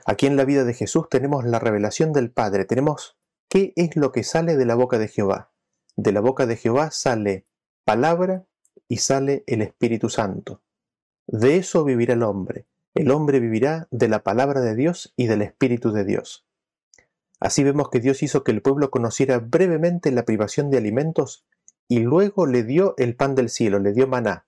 Aquí 0.05 0.27
en 0.27 0.35
la 0.35 0.45
vida 0.45 0.65
de 0.65 0.73
Jesús 0.73 1.09
tenemos 1.09 1.45
la 1.45 1.59
revelación 1.59 2.13
del 2.13 2.31
Padre, 2.31 2.65
tenemos 2.65 3.17
qué 3.47 3.73
es 3.75 3.95
lo 3.95 4.11
que 4.11 4.23
sale 4.23 4.55
de 4.55 4.65
la 4.65 4.75
boca 4.75 4.99
de 4.99 5.07
Jehová. 5.07 5.51
De 5.95 6.11
la 6.11 6.21
boca 6.21 6.45
de 6.45 6.57
Jehová 6.57 6.91
sale 6.91 7.45
palabra 7.85 8.45
y 8.87 8.97
sale 8.97 9.43
el 9.47 9.61
Espíritu 9.61 10.09
Santo. 10.09 10.61
De 11.27 11.57
eso 11.57 11.83
vivirá 11.83 12.13
el 12.13 12.23
hombre. 12.23 12.67
El 12.93 13.11
hombre 13.11 13.39
vivirá 13.39 13.87
de 13.91 14.09
la 14.09 14.23
palabra 14.23 14.61
de 14.61 14.75
Dios 14.75 15.13
y 15.15 15.27
del 15.27 15.41
Espíritu 15.41 15.91
de 15.91 16.05
Dios. 16.05 16.45
Así 17.39 17.63
vemos 17.63 17.89
que 17.89 17.99
Dios 17.99 18.21
hizo 18.21 18.43
que 18.43 18.51
el 18.51 18.61
pueblo 18.61 18.91
conociera 18.91 19.39
brevemente 19.39 20.11
la 20.11 20.25
privación 20.25 20.69
de 20.69 20.77
alimentos 20.77 21.45
y 21.87 21.99
luego 21.99 22.45
le 22.45 22.63
dio 22.63 22.93
el 22.97 23.15
pan 23.15 23.35
del 23.35 23.49
cielo, 23.49 23.79
le 23.79 23.93
dio 23.93 24.07
maná. 24.07 24.45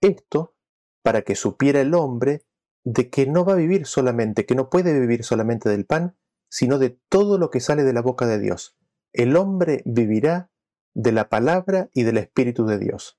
Esto 0.00 0.54
para 1.02 1.22
que 1.22 1.34
supiera 1.34 1.80
el 1.80 1.94
hombre 1.94 2.44
de 2.84 3.10
que 3.10 3.26
no 3.26 3.44
va 3.44 3.54
a 3.54 3.56
vivir 3.56 3.86
solamente, 3.86 4.46
que 4.46 4.54
no 4.54 4.70
puede 4.70 4.98
vivir 4.98 5.24
solamente 5.24 5.68
del 5.68 5.84
pan, 5.84 6.16
sino 6.48 6.78
de 6.78 6.98
todo 7.08 7.38
lo 7.38 7.50
que 7.50 7.60
sale 7.60 7.82
de 7.82 7.92
la 7.92 8.02
boca 8.02 8.26
de 8.26 8.38
Dios. 8.38 8.76
El 9.12 9.36
hombre 9.36 9.82
vivirá 9.84 10.50
de 10.94 11.12
la 11.12 11.28
palabra 11.28 11.90
y 11.92 12.02
del 12.02 12.18
Espíritu 12.18 12.66
de 12.66 12.78
Dios. 12.78 13.18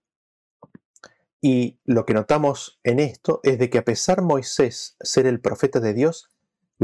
Y 1.42 1.80
lo 1.84 2.06
que 2.06 2.14
notamos 2.14 2.80
en 2.84 3.00
esto 3.00 3.42
es 3.44 3.60
de 3.60 3.70
que 3.70 3.78
a 3.78 3.84
pesar 3.84 4.22
Moisés 4.22 4.96
ser 5.02 5.26
el 5.26 5.42
profeta 5.42 5.80
de 5.80 5.94
Dios, 5.94 6.30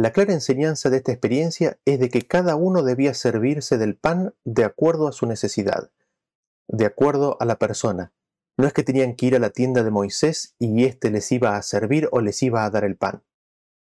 la 0.01 0.11
clara 0.11 0.33
enseñanza 0.33 0.89
de 0.89 0.97
esta 0.97 1.11
experiencia 1.11 1.79
es 1.85 1.99
de 1.99 2.09
que 2.09 2.27
cada 2.27 2.55
uno 2.55 2.83
debía 2.83 3.13
servirse 3.13 3.77
del 3.77 3.95
pan 3.95 4.33
de 4.45 4.63
acuerdo 4.63 5.07
a 5.07 5.11
su 5.11 5.25
necesidad, 5.25 5.91
de 6.67 6.85
acuerdo 6.85 7.37
a 7.39 7.45
la 7.45 7.57
persona, 7.57 8.13
no 8.59 8.67
es 8.67 8.73
que 8.73 8.83
tenían 8.83 9.15
que 9.15 9.25
ir 9.25 9.35
a 9.37 9.39
la 9.39 9.51
tienda 9.51 9.83
de 9.83 9.89
Moisés 9.89 10.53
y 10.59 10.83
éste 10.83 11.11
les 11.11 11.31
iba 11.31 11.55
a 11.55 11.61
servir 11.61 12.09
o 12.11 12.19
les 12.19 12.43
iba 12.43 12.65
a 12.65 12.69
dar 12.69 12.83
el 12.83 12.97
pan. 12.97 13.23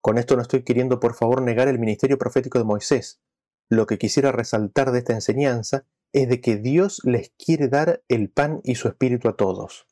Con 0.01 0.17
esto 0.17 0.35
no 0.35 0.41
estoy 0.41 0.63
queriendo 0.63 0.99
por 0.99 1.13
favor 1.13 1.43
negar 1.43 1.67
el 1.67 1.77
ministerio 1.77 2.17
profético 2.17 2.57
de 2.57 2.65
Moisés. 2.65 3.21
Lo 3.69 3.85
que 3.85 3.99
quisiera 3.99 4.31
resaltar 4.31 4.91
de 4.91 4.97
esta 4.97 5.13
enseñanza 5.13 5.85
es 6.11 6.27
de 6.27 6.41
que 6.41 6.57
Dios 6.57 7.01
les 7.03 7.31
quiere 7.37 7.67
dar 7.67 8.01
el 8.07 8.31
pan 8.31 8.61
y 8.63 8.73
su 8.73 8.87
espíritu 8.87 9.29
a 9.29 9.35
todos. 9.35 9.85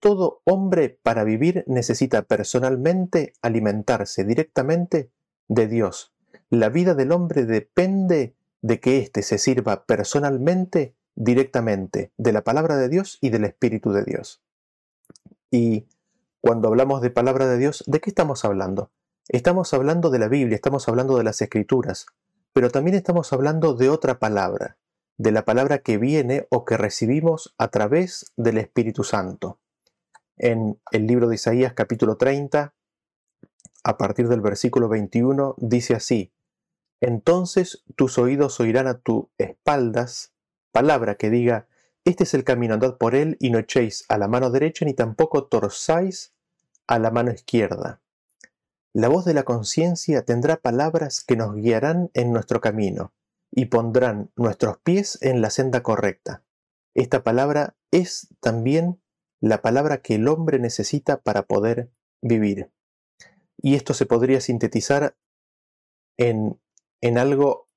Todo 0.00 0.42
hombre 0.46 0.98
para 1.02 1.22
vivir 1.22 1.62
necesita 1.68 2.22
personalmente 2.22 3.34
alimentarse 3.40 4.24
directamente 4.24 5.12
de 5.54 5.68
Dios, 5.68 6.14
la 6.48 6.70
vida 6.70 6.94
del 6.94 7.12
hombre 7.12 7.44
depende 7.44 8.34
de 8.62 8.80
que 8.80 8.98
éste 8.98 9.22
se 9.22 9.36
sirva 9.38 9.84
personalmente, 9.84 10.94
directamente, 11.14 12.10
de 12.16 12.32
la 12.32 12.42
palabra 12.42 12.76
de 12.76 12.88
Dios 12.88 13.18
y 13.20 13.28
del 13.28 13.44
Espíritu 13.44 13.92
de 13.92 14.04
Dios. 14.04 14.42
Y 15.50 15.86
cuando 16.40 16.68
hablamos 16.68 17.02
de 17.02 17.10
palabra 17.10 17.46
de 17.46 17.58
Dios, 17.58 17.84
¿de 17.86 18.00
qué 18.00 18.08
estamos 18.08 18.46
hablando? 18.46 18.90
Estamos 19.28 19.74
hablando 19.74 20.08
de 20.08 20.18
la 20.18 20.28
Biblia, 20.28 20.54
estamos 20.54 20.88
hablando 20.88 21.18
de 21.18 21.24
las 21.24 21.42
Escrituras, 21.42 22.06
pero 22.54 22.70
también 22.70 22.96
estamos 22.96 23.32
hablando 23.32 23.74
de 23.74 23.90
otra 23.90 24.18
palabra, 24.18 24.78
de 25.18 25.32
la 25.32 25.44
palabra 25.44 25.78
que 25.78 25.98
viene 25.98 26.46
o 26.50 26.64
que 26.64 26.78
recibimos 26.78 27.54
a 27.58 27.68
través 27.68 28.32
del 28.36 28.56
Espíritu 28.56 29.04
Santo. 29.04 29.58
En 30.38 30.80
el 30.92 31.06
libro 31.06 31.28
de 31.28 31.34
Isaías 31.34 31.74
capítulo 31.74 32.16
30, 32.16 32.74
a 33.84 33.96
partir 33.98 34.28
del 34.28 34.40
versículo 34.40 34.88
21, 34.88 35.56
dice 35.58 35.94
así, 35.94 36.32
Entonces 37.00 37.84
tus 37.96 38.18
oídos 38.18 38.60
oirán 38.60 38.86
a 38.86 38.98
tus 38.98 39.26
espaldas 39.38 40.32
palabra 40.72 41.16
que 41.16 41.30
diga, 41.30 41.68
Este 42.04 42.24
es 42.24 42.34
el 42.34 42.44
camino, 42.44 42.74
andad 42.74 42.96
por 42.96 43.14
él 43.14 43.36
y 43.40 43.50
no 43.50 43.58
echéis 43.58 44.04
a 44.08 44.18
la 44.18 44.28
mano 44.28 44.50
derecha 44.50 44.84
ni 44.84 44.94
tampoco 44.94 45.44
torzáis 45.44 46.32
a 46.86 46.98
la 46.98 47.10
mano 47.10 47.30
izquierda. 47.30 48.00
La 48.94 49.08
voz 49.08 49.24
de 49.24 49.34
la 49.34 49.44
conciencia 49.44 50.24
tendrá 50.24 50.56
palabras 50.56 51.24
que 51.24 51.36
nos 51.36 51.54
guiarán 51.54 52.10
en 52.14 52.32
nuestro 52.32 52.60
camino 52.60 53.12
y 53.50 53.66
pondrán 53.66 54.30
nuestros 54.36 54.78
pies 54.78 55.18
en 55.22 55.40
la 55.40 55.50
senda 55.50 55.82
correcta. 55.82 56.42
Esta 56.94 57.22
palabra 57.22 57.74
es 57.90 58.28
también 58.40 59.00
la 59.40 59.62
palabra 59.62 60.02
que 60.02 60.16
el 60.16 60.28
hombre 60.28 60.58
necesita 60.58 61.22
para 61.22 61.42
poder 61.42 61.90
vivir. 62.20 62.70
Y 63.56 63.74
esto 63.74 63.94
se 63.94 64.06
podría 64.06 64.40
sintetizar 64.40 65.16
en, 66.16 66.60
en 67.00 67.18
algo 67.18 67.68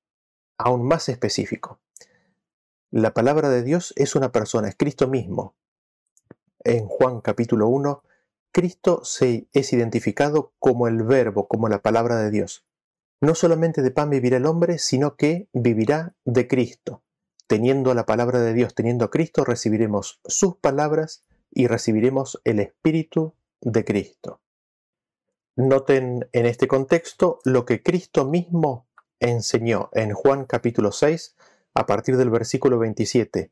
aún 0.58 0.88
más 0.88 1.10
específico. 1.10 1.80
La 2.92 3.14
palabra 3.14 3.50
de 3.50 3.64
Dios 3.64 3.94
es 3.98 4.16
una 4.16 4.32
persona, 4.32 4.70
es 4.70 4.76
Cristo 4.76 5.08
mismo. 5.08 5.56
En 6.64 6.88
Juan 6.88 7.22
capítulo 7.22 7.68
1, 7.68 8.04
Cristo 8.52 9.04
se 9.04 9.48
es 9.52 9.74
identificado 9.74 10.54
como 10.60 10.88
el 10.88 11.04
verbo, 11.04 11.48
como 11.48 11.68
la 11.68 11.82
palabra 11.82 12.16
de 12.18 12.32
Dios. 12.32 12.66
No 13.22 13.36
solamente 13.36 13.82
de 13.82 13.92
pan 13.92 14.10
vivirá 14.10 14.38
el 14.38 14.46
hombre, 14.46 14.78
sino 14.78 15.16
que 15.16 15.50
vivirá 15.52 16.16
de 16.24 16.48
Cristo. 16.48 17.04
Teniendo 17.48 17.94
la 17.94 18.06
palabra 18.06 18.40
de 18.40 18.54
Dios, 18.54 18.74
teniendo 18.74 19.06
a 19.06 19.12
Cristo, 19.12 19.44
recibiremos 19.44 20.22
sus 20.26 20.56
palabras 20.56 21.24
y 21.52 21.68
recibiremos 21.68 22.42
el 22.44 22.60
Espíritu 22.60 23.36
de 23.62 23.84
Cristo. 23.84 24.42
Noten 25.56 26.28
en 26.34 26.46
este 26.46 26.68
contexto 26.68 27.40
lo 27.46 27.66
que 27.66 27.82
Cristo 27.82 28.26
mismo 28.26 28.88
enseñó 29.20 29.90
en 29.94 30.14
Juan 30.14 30.46
capítulo 30.46 30.92
6 30.92 31.36
a 31.74 31.86
partir 31.86 32.18
del 32.18 32.30
versículo 32.30 32.78
27. 32.80 33.52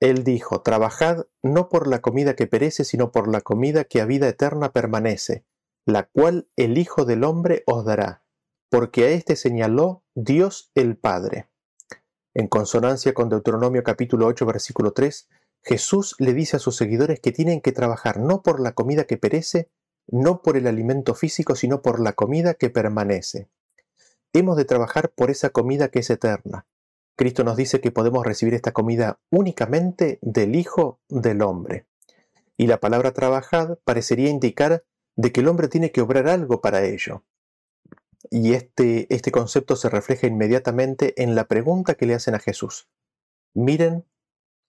Él 0.00 0.24
dijo, 0.24 0.62
Trabajad 0.62 1.26
no 1.42 1.68
por 1.68 1.86
la 1.86 2.00
comida 2.00 2.34
que 2.34 2.46
perece, 2.46 2.84
sino 2.84 3.12
por 3.12 3.28
la 3.28 3.42
comida 3.42 3.84
que 3.84 4.00
a 4.00 4.06
vida 4.06 4.28
eterna 4.28 4.72
permanece, 4.72 5.44
la 5.84 6.04
cual 6.04 6.48
el 6.56 6.78
Hijo 6.78 7.04
del 7.04 7.24
Hombre 7.24 7.64
os 7.66 7.84
dará 7.84 8.24
porque 8.70 9.04
a 9.04 9.08
éste 9.08 9.36
señaló 9.36 10.04
Dios 10.14 10.70
el 10.74 10.96
Padre. 10.96 11.50
En 12.34 12.46
consonancia 12.46 13.12
con 13.12 13.28
Deuteronomio 13.28 13.82
capítulo 13.82 14.26
8 14.26 14.46
versículo 14.46 14.92
3, 14.92 15.28
Jesús 15.62 16.14
le 16.18 16.32
dice 16.32 16.56
a 16.56 16.60
sus 16.60 16.76
seguidores 16.76 17.18
que 17.20 17.32
tienen 17.32 17.60
que 17.60 17.72
trabajar 17.72 18.20
no 18.20 18.42
por 18.42 18.60
la 18.60 18.72
comida 18.72 19.04
que 19.04 19.18
perece, 19.18 19.68
no 20.10 20.42
por 20.42 20.56
el 20.56 20.66
alimento 20.66 21.14
físico, 21.14 21.54
sino 21.54 21.82
por 21.82 22.00
la 22.00 22.12
comida 22.12 22.54
que 22.54 22.70
permanece. 22.70 23.48
Hemos 24.32 24.56
de 24.56 24.64
trabajar 24.64 25.10
por 25.10 25.30
esa 25.30 25.50
comida 25.50 25.88
que 25.88 26.00
es 26.00 26.10
eterna. 26.10 26.66
Cristo 27.16 27.44
nos 27.44 27.56
dice 27.56 27.80
que 27.80 27.90
podemos 27.90 28.24
recibir 28.24 28.54
esta 28.54 28.72
comida 28.72 29.20
únicamente 29.30 30.18
del 30.22 30.56
Hijo 30.56 31.00
del 31.08 31.42
Hombre. 31.42 31.86
Y 32.56 32.66
la 32.66 32.78
palabra 32.78 33.12
trabajad 33.12 33.78
parecería 33.84 34.30
indicar 34.30 34.84
de 35.16 35.32
que 35.32 35.40
el 35.40 35.48
hombre 35.48 35.68
tiene 35.68 35.92
que 35.92 36.00
obrar 36.00 36.28
algo 36.28 36.60
para 36.60 36.84
ello. 36.84 37.24
Y 38.30 38.54
este, 38.54 39.12
este 39.14 39.32
concepto 39.32 39.76
se 39.76 39.88
refleja 39.88 40.26
inmediatamente 40.26 41.20
en 41.22 41.34
la 41.34 41.44
pregunta 41.44 41.94
que 41.94 42.06
le 42.06 42.14
hacen 42.14 42.34
a 42.34 42.38
Jesús. 42.38 42.88
Miren 43.54 44.06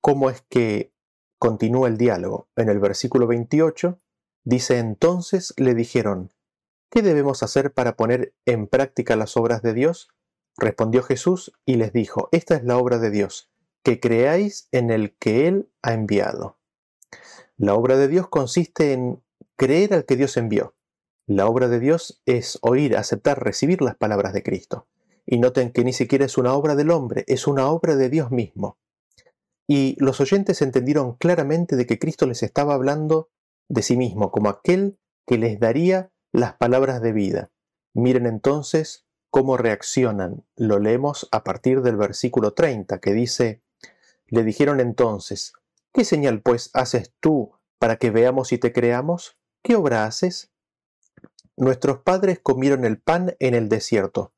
cómo 0.01 0.29
es 0.29 0.41
que 0.49 0.93
continúa 1.37 1.87
el 1.87 1.97
diálogo. 1.97 2.47
En 2.55 2.69
el 2.69 2.79
versículo 2.79 3.27
28 3.27 3.99
dice 4.43 4.79
entonces 4.79 5.53
le 5.57 5.75
dijeron, 5.75 6.31
¿qué 6.89 7.01
debemos 7.01 7.43
hacer 7.43 7.73
para 7.73 7.95
poner 7.95 8.33
en 8.45 8.67
práctica 8.67 9.15
las 9.15 9.37
obras 9.37 9.61
de 9.61 9.73
Dios? 9.73 10.09
Respondió 10.57 11.03
Jesús 11.03 11.53
y 11.65 11.75
les 11.75 11.93
dijo, 11.93 12.29
esta 12.31 12.55
es 12.55 12.63
la 12.63 12.77
obra 12.77 12.99
de 12.99 13.09
Dios, 13.09 13.49
que 13.83 13.99
creáis 13.99 14.67
en 14.71 14.91
el 14.91 15.15
que 15.17 15.47
Él 15.47 15.69
ha 15.81 15.93
enviado. 15.93 16.59
La 17.57 17.75
obra 17.75 17.97
de 17.97 18.07
Dios 18.07 18.27
consiste 18.27 18.93
en 18.93 19.23
creer 19.55 19.93
al 19.93 20.05
que 20.05 20.15
Dios 20.15 20.37
envió. 20.37 20.75
La 21.27 21.47
obra 21.47 21.67
de 21.67 21.79
Dios 21.79 22.21
es 22.25 22.57
oír, 22.61 22.97
aceptar, 22.97 23.43
recibir 23.43 23.81
las 23.81 23.95
palabras 23.95 24.33
de 24.33 24.43
Cristo. 24.43 24.87
Y 25.25 25.37
noten 25.37 25.71
que 25.71 25.83
ni 25.83 25.93
siquiera 25.93 26.25
es 26.25 26.37
una 26.37 26.53
obra 26.53 26.75
del 26.75 26.89
hombre, 26.89 27.23
es 27.27 27.47
una 27.47 27.69
obra 27.69 27.95
de 27.95 28.09
Dios 28.09 28.31
mismo. 28.31 28.79
Y 29.67 29.95
los 29.99 30.19
oyentes 30.19 30.61
entendieron 30.61 31.13
claramente 31.15 31.75
de 31.75 31.85
que 31.85 31.99
Cristo 31.99 32.25
les 32.25 32.43
estaba 32.43 32.73
hablando 32.73 33.29
de 33.71 33.81
sí 33.83 33.95
mismo, 33.95 34.31
como 34.31 34.49
aquel 34.49 34.99
que 35.25 35.37
les 35.37 35.59
daría 35.59 36.11
las 36.33 36.53
palabras 36.55 37.01
de 37.01 37.13
vida. 37.13 37.51
Miren 37.93 38.25
entonces 38.25 39.05
cómo 39.29 39.55
reaccionan. 39.55 40.43
Lo 40.57 40.77
leemos 40.79 41.29
a 41.31 41.45
partir 41.45 41.81
del 41.81 41.95
versículo 41.95 42.53
30, 42.53 42.99
que 42.99 43.13
dice, 43.13 43.61
le 44.27 44.43
dijeron 44.43 44.81
entonces, 44.81 45.53
¿qué 45.93 46.03
señal 46.03 46.41
pues 46.41 46.69
haces 46.73 47.13
tú 47.21 47.53
para 47.79 47.95
que 47.95 48.11
veamos 48.11 48.51
y 48.51 48.57
te 48.57 48.73
creamos? 48.73 49.37
¿Qué 49.63 49.75
obra 49.75 50.05
haces? 50.05 50.51
Nuestros 51.55 51.99
padres 51.99 52.39
comieron 52.43 52.83
el 52.83 52.99
pan 52.99 53.35
en 53.39 53.53
el 53.53 53.69
desierto. 53.69 54.33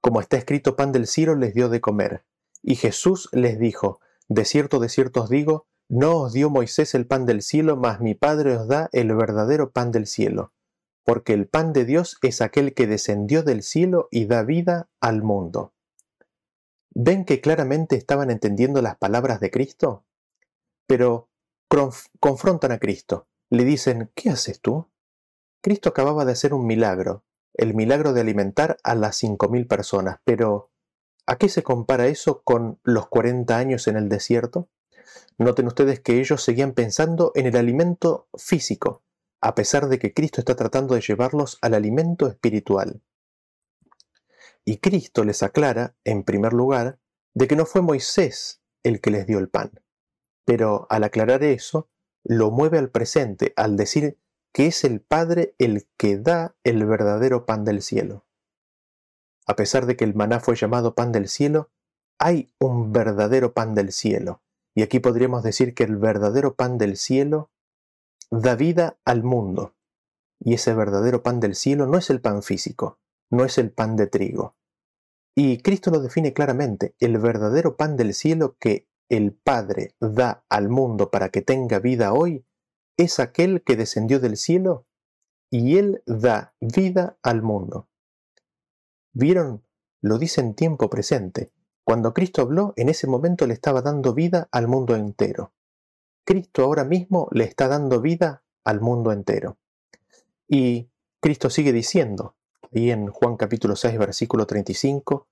Como 0.00 0.22
está 0.22 0.38
escrito, 0.38 0.76
pan 0.76 0.92
del 0.92 1.06
cielo 1.06 1.34
les 1.34 1.52
dio 1.52 1.68
de 1.68 1.82
comer. 1.82 2.24
Y 2.62 2.76
Jesús 2.76 3.28
les 3.32 3.58
dijo, 3.58 4.00
De 4.28 4.46
cierto, 4.46 4.78
de 4.78 4.88
cierto 4.88 5.24
os 5.24 5.28
digo, 5.28 5.66
no 5.88 6.18
os 6.18 6.32
dio 6.32 6.50
Moisés 6.50 6.94
el 6.94 7.06
pan 7.06 7.24
del 7.24 7.42
cielo, 7.42 7.76
mas 7.76 8.00
mi 8.00 8.14
Padre 8.14 8.56
os 8.56 8.68
da 8.68 8.90
el 8.92 9.14
verdadero 9.14 9.70
pan 9.70 9.90
del 9.90 10.06
cielo. 10.06 10.52
Porque 11.04 11.32
el 11.32 11.48
pan 11.48 11.72
de 11.72 11.86
Dios 11.86 12.18
es 12.20 12.42
aquel 12.42 12.74
que 12.74 12.86
descendió 12.86 13.42
del 13.42 13.62
cielo 13.62 14.08
y 14.10 14.26
da 14.26 14.42
vida 14.42 14.90
al 15.00 15.22
mundo. 15.22 15.72
¿Ven 16.94 17.24
que 17.24 17.40
claramente 17.40 17.96
estaban 17.96 18.30
entendiendo 18.30 18.82
las 18.82 18.96
palabras 18.96 19.40
de 19.40 19.50
Cristo? 19.50 20.04
Pero 20.86 21.30
confrontan 22.20 22.72
a 22.72 22.78
Cristo. 22.78 23.26
Le 23.50 23.64
dicen, 23.64 24.10
¿qué 24.14 24.30
haces 24.30 24.60
tú? 24.60 24.90
Cristo 25.62 25.88
acababa 25.88 26.24
de 26.24 26.32
hacer 26.32 26.52
un 26.52 26.66
milagro, 26.66 27.24
el 27.54 27.74
milagro 27.74 28.12
de 28.12 28.20
alimentar 28.20 28.76
a 28.84 28.94
las 28.94 29.16
cinco 29.16 29.48
mil 29.48 29.66
personas, 29.66 30.18
pero 30.24 30.70
¿a 31.26 31.36
qué 31.36 31.48
se 31.48 31.62
compara 31.62 32.06
eso 32.06 32.42
con 32.42 32.78
los 32.84 33.08
40 33.08 33.56
años 33.56 33.88
en 33.88 33.96
el 33.96 34.08
desierto? 34.08 34.68
Noten 35.38 35.66
ustedes 35.66 36.00
que 36.00 36.20
ellos 36.20 36.42
seguían 36.42 36.72
pensando 36.72 37.32
en 37.34 37.46
el 37.46 37.56
alimento 37.56 38.28
físico, 38.36 39.02
a 39.40 39.54
pesar 39.54 39.88
de 39.88 39.98
que 39.98 40.12
Cristo 40.12 40.40
está 40.40 40.56
tratando 40.56 40.94
de 40.94 41.00
llevarlos 41.00 41.58
al 41.62 41.74
alimento 41.74 42.26
espiritual. 42.26 43.02
Y 44.64 44.78
Cristo 44.78 45.24
les 45.24 45.42
aclara, 45.42 45.96
en 46.04 46.24
primer 46.24 46.52
lugar, 46.52 46.98
de 47.34 47.46
que 47.46 47.56
no 47.56 47.66
fue 47.66 47.82
Moisés 47.82 48.60
el 48.82 49.00
que 49.00 49.10
les 49.10 49.26
dio 49.26 49.38
el 49.38 49.48
pan. 49.48 49.70
Pero 50.44 50.86
al 50.90 51.04
aclarar 51.04 51.44
eso, 51.44 51.88
lo 52.24 52.50
mueve 52.50 52.78
al 52.78 52.90
presente 52.90 53.52
al 53.56 53.76
decir 53.76 54.18
que 54.52 54.66
es 54.66 54.84
el 54.84 55.00
Padre 55.00 55.54
el 55.58 55.88
que 55.96 56.18
da 56.18 56.56
el 56.64 56.84
verdadero 56.84 57.46
pan 57.46 57.64
del 57.64 57.82
cielo. 57.82 58.26
A 59.46 59.56
pesar 59.56 59.86
de 59.86 59.96
que 59.96 60.04
el 60.04 60.14
maná 60.14 60.40
fue 60.40 60.56
llamado 60.56 60.94
pan 60.94 61.12
del 61.12 61.28
cielo, 61.28 61.70
hay 62.18 62.52
un 62.58 62.92
verdadero 62.92 63.54
pan 63.54 63.74
del 63.74 63.92
cielo. 63.92 64.42
Y 64.78 64.82
aquí 64.82 65.00
podríamos 65.00 65.42
decir 65.42 65.74
que 65.74 65.82
el 65.82 65.96
verdadero 65.96 66.54
pan 66.54 66.78
del 66.78 66.96
cielo 66.96 67.50
da 68.30 68.54
vida 68.54 69.00
al 69.04 69.24
mundo. 69.24 69.74
Y 70.38 70.54
ese 70.54 70.72
verdadero 70.72 71.24
pan 71.24 71.40
del 71.40 71.56
cielo 71.56 71.88
no 71.88 71.98
es 71.98 72.10
el 72.10 72.20
pan 72.20 72.44
físico, 72.44 73.00
no 73.28 73.44
es 73.44 73.58
el 73.58 73.72
pan 73.72 73.96
de 73.96 74.06
trigo. 74.06 74.54
Y 75.34 75.62
Cristo 75.62 75.90
lo 75.90 75.98
define 75.98 76.32
claramente, 76.32 76.94
el 77.00 77.18
verdadero 77.18 77.76
pan 77.76 77.96
del 77.96 78.14
cielo 78.14 78.56
que 78.60 78.86
el 79.08 79.32
Padre 79.32 79.96
da 79.98 80.44
al 80.48 80.68
mundo 80.68 81.10
para 81.10 81.30
que 81.30 81.42
tenga 81.42 81.80
vida 81.80 82.12
hoy 82.12 82.46
es 82.96 83.18
aquel 83.18 83.64
que 83.64 83.74
descendió 83.74 84.20
del 84.20 84.36
cielo 84.36 84.86
y 85.50 85.78
Él 85.78 86.04
da 86.06 86.54
vida 86.60 87.18
al 87.24 87.42
mundo. 87.42 87.88
¿Vieron? 89.12 89.64
Lo 90.02 90.18
dice 90.18 90.40
en 90.40 90.54
tiempo 90.54 90.88
presente. 90.88 91.50
Cuando 91.88 92.12
Cristo 92.12 92.42
habló, 92.42 92.74
en 92.76 92.90
ese 92.90 93.06
momento 93.06 93.46
le 93.46 93.54
estaba 93.54 93.80
dando 93.80 94.12
vida 94.12 94.46
al 94.52 94.68
mundo 94.68 94.94
entero. 94.94 95.54
Cristo 96.22 96.62
ahora 96.62 96.84
mismo 96.84 97.30
le 97.32 97.44
está 97.44 97.66
dando 97.66 98.02
vida 98.02 98.42
al 98.62 98.82
mundo 98.82 99.10
entero. 99.10 99.56
Y 100.46 100.90
Cristo 101.18 101.48
sigue 101.48 101.72
diciendo, 101.72 102.34
y 102.70 102.90
en 102.90 103.06
Juan 103.06 103.38
capítulo 103.38 103.74
6, 103.74 103.96
versículo 103.96 104.46
35, 104.46 105.28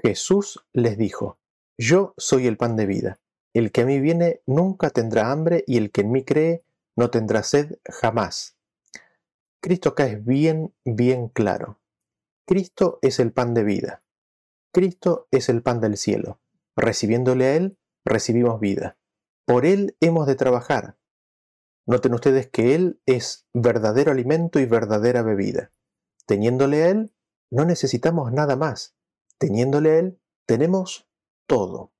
Jesús 0.00 0.64
les 0.72 0.96
dijo, 0.96 1.36
Yo 1.76 2.14
soy 2.16 2.46
el 2.46 2.56
pan 2.56 2.76
de 2.76 2.86
vida. 2.86 3.18
El 3.52 3.72
que 3.72 3.80
a 3.80 3.86
mí 3.86 3.98
viene 3.98 4.40
nunca 4.46 4.90
tendrá 4.90 5.32
hambre 5.32 5.64
y 5.66 5.78
el 5.78 5.90
que 5.90 6.02
en 6.02 6.12
mí 6.12 6.22
cree 6.22 6.62
no 6.94 7.10
tendrá 7.10 7.42
sed 7.42 7.74
jamás. 7.84 8.56
Cristo 9.60 9.88
acá 9.88 10.06
es 10.06 10.24
bien, 10.24 10.72
bien 10.84 11.26
claro. 11.26 11.80
Cristo 12.46 13.00
es 13.02 13.18
el 13.18 13.32
pan 13.32 13.52
de 13.52 13.64
vida. 13.64 14.02
Cristo 14.72 15.28
es 15.30 15.48
el 15.48 15.62
pan 15.62 15.80
del 15.80 15.96
cielo. 15.96 16.40
Recibiéndole 16.76 17.46
a 17.46 17.56
Él, 17.56 17.78
recibimos 18.04 18.60
vida. 18.60 18.98
Por 19.46 19.66
Él 19.66 19.96
hemos 20.00 20.26
de 20.26 20.34
trabajar. 20.34 20.96
Noten 21.86 22.14
ustedes 22.14 22.48
que 22.48 22.74
Él 22.74 23.00
es 23.06 23.46
verdadero 23.54 24.12
alimento 24.12 24.60
y 24.60 24.66
verdadera 24.66 25.22
bebida. 25.22 25.72
Teniéndole 26.26 26.82
a 26.82 26.90
Él, 26.90 27.12
no 27.50 27.64
necesitamos 27.64 28.32
nada 28.32 28.56
más. 28.56 28.94
Teniéndole 29.38 29.90
a 29.90 29.98
Él, 29.98 30.20
tenemos 30.46 31.08
todo. 31.46 31.92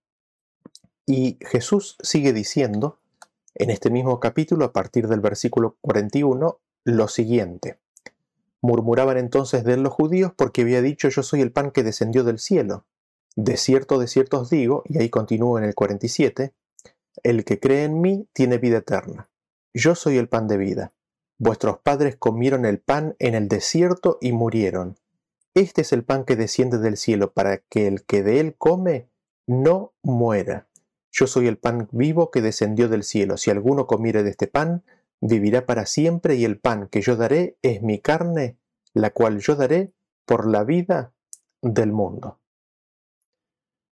Y 1.07 1.39
Jesús 1.41 1.97
sigue 2.03 2.35
diciendo, 2.35 3.01
en 3.55 3.71
este 3.71 3.91
mismo 3.91 4.21
capítulo, 4.21 4.67
a 4.67 4.73
partir 4.73 5.09
del 5.09 5.21
versículo 5.21 5.79
41, 5.81 6.61
lo 6.85 7.09
siguiente. 7.09 7.81
Murmuraban 8.61 9.19
entonces 9.19 9.65
de 9.65 9.75
él 9.75 9.83
los 9.83 9.93
judíos 9.93 10.33
porque 10.37 10.63
había 10.63 10.83
dicho 10.83 11.09
yo 11.09 11.23
soy 11.23 11.41
el 11.41 11.53
pan 11.53 11.71
que 11.71 11.83
descendió 11.83 12.25
del 12.25 12.39
cielo. 12.39 12.87
De 13.37 13.57
cierto, 13.57 13.99
de 13.99 14.09
cierto 14.09 14.41
os 14.41 14.51
digo, 14.51 14.83
y 14.87 14.99
ahí 14.99 15.11
continúo 15.11 15.59
en 15.59 15.65
el 15.65 15.75
47, 15.75 16.53
el 17.23 17.45
que 17.45 17.61
cree 17.61 17.85
en 17.85 18.01
mí 18.01 18.29
tiene 18.33 18.59
vida 18.59 18.79
eterna. 18.79 19.31
Yo 19.75 19.95
soy 19.95 20.17
el 20.19 20.29
pan 20.29 20.49
de 20.49 20.57
vida. 20.57 20.93
Vuestros 21.39 21.79
padres 21.79 22.17
comieron 22.17 22.65
el 22.65 22.81
pan 22.81 23.15
en 23.21 23.35
el 23.35 23.47
desierto 23.47 24.19
y 24.21 24.33
murieron. 24.33 24.99
Este 25.55 25.83
es 25.83 25.93
el 25.93 26.05
pan 26.05 26.25
que 26.25 26.35
desciende 26.35 26.79
del 26.79 26.97
cielo 26.97 27.33
para 27.33 27.59
que 27.59 27.87
el 27.87 28.05
que 28.05 28.23
de 28.23 28.41
él 28.41 28.57
come 28.59 29.09
no 29.47 29.93
muera. 30.03 30.67
Yo 31.13 31.27
soy 31.27 31.47
el 31.47 31.59
pan 31.59 31.89
vivo 31.93 32.31
que 32.31 32.43
descendió 32.43 32.89
del 32.89 33.05
cielo. 33.05 33.37
Si 33.37 33.51
alguno 33.51 33.87
comiere 33.87 34.23
de 34.23 34.31
este 34.31 34.47
pan, 34.47 34.83
vivirá 35.21 35.67
para 35.67 35.87
siempre 35.87 36.37
y 36.37 36.45
el 36.45 36.59
pan 36.61 36.89
que 36.89 37.01
yo 37.01 37.17
daré 37.17 37.59
es 37.63 37.83
mi 37.83 38.01
carne, 38.01 38.59
la 38.95 39.11
cual 39.11 39.41
yo 39.41 39.57
daré 39.57 39.93
por 40.25 40.47
la 40.47 40.65
vida 40.65 41.13
del 41.63 41.93
mundo. 41.93 42.41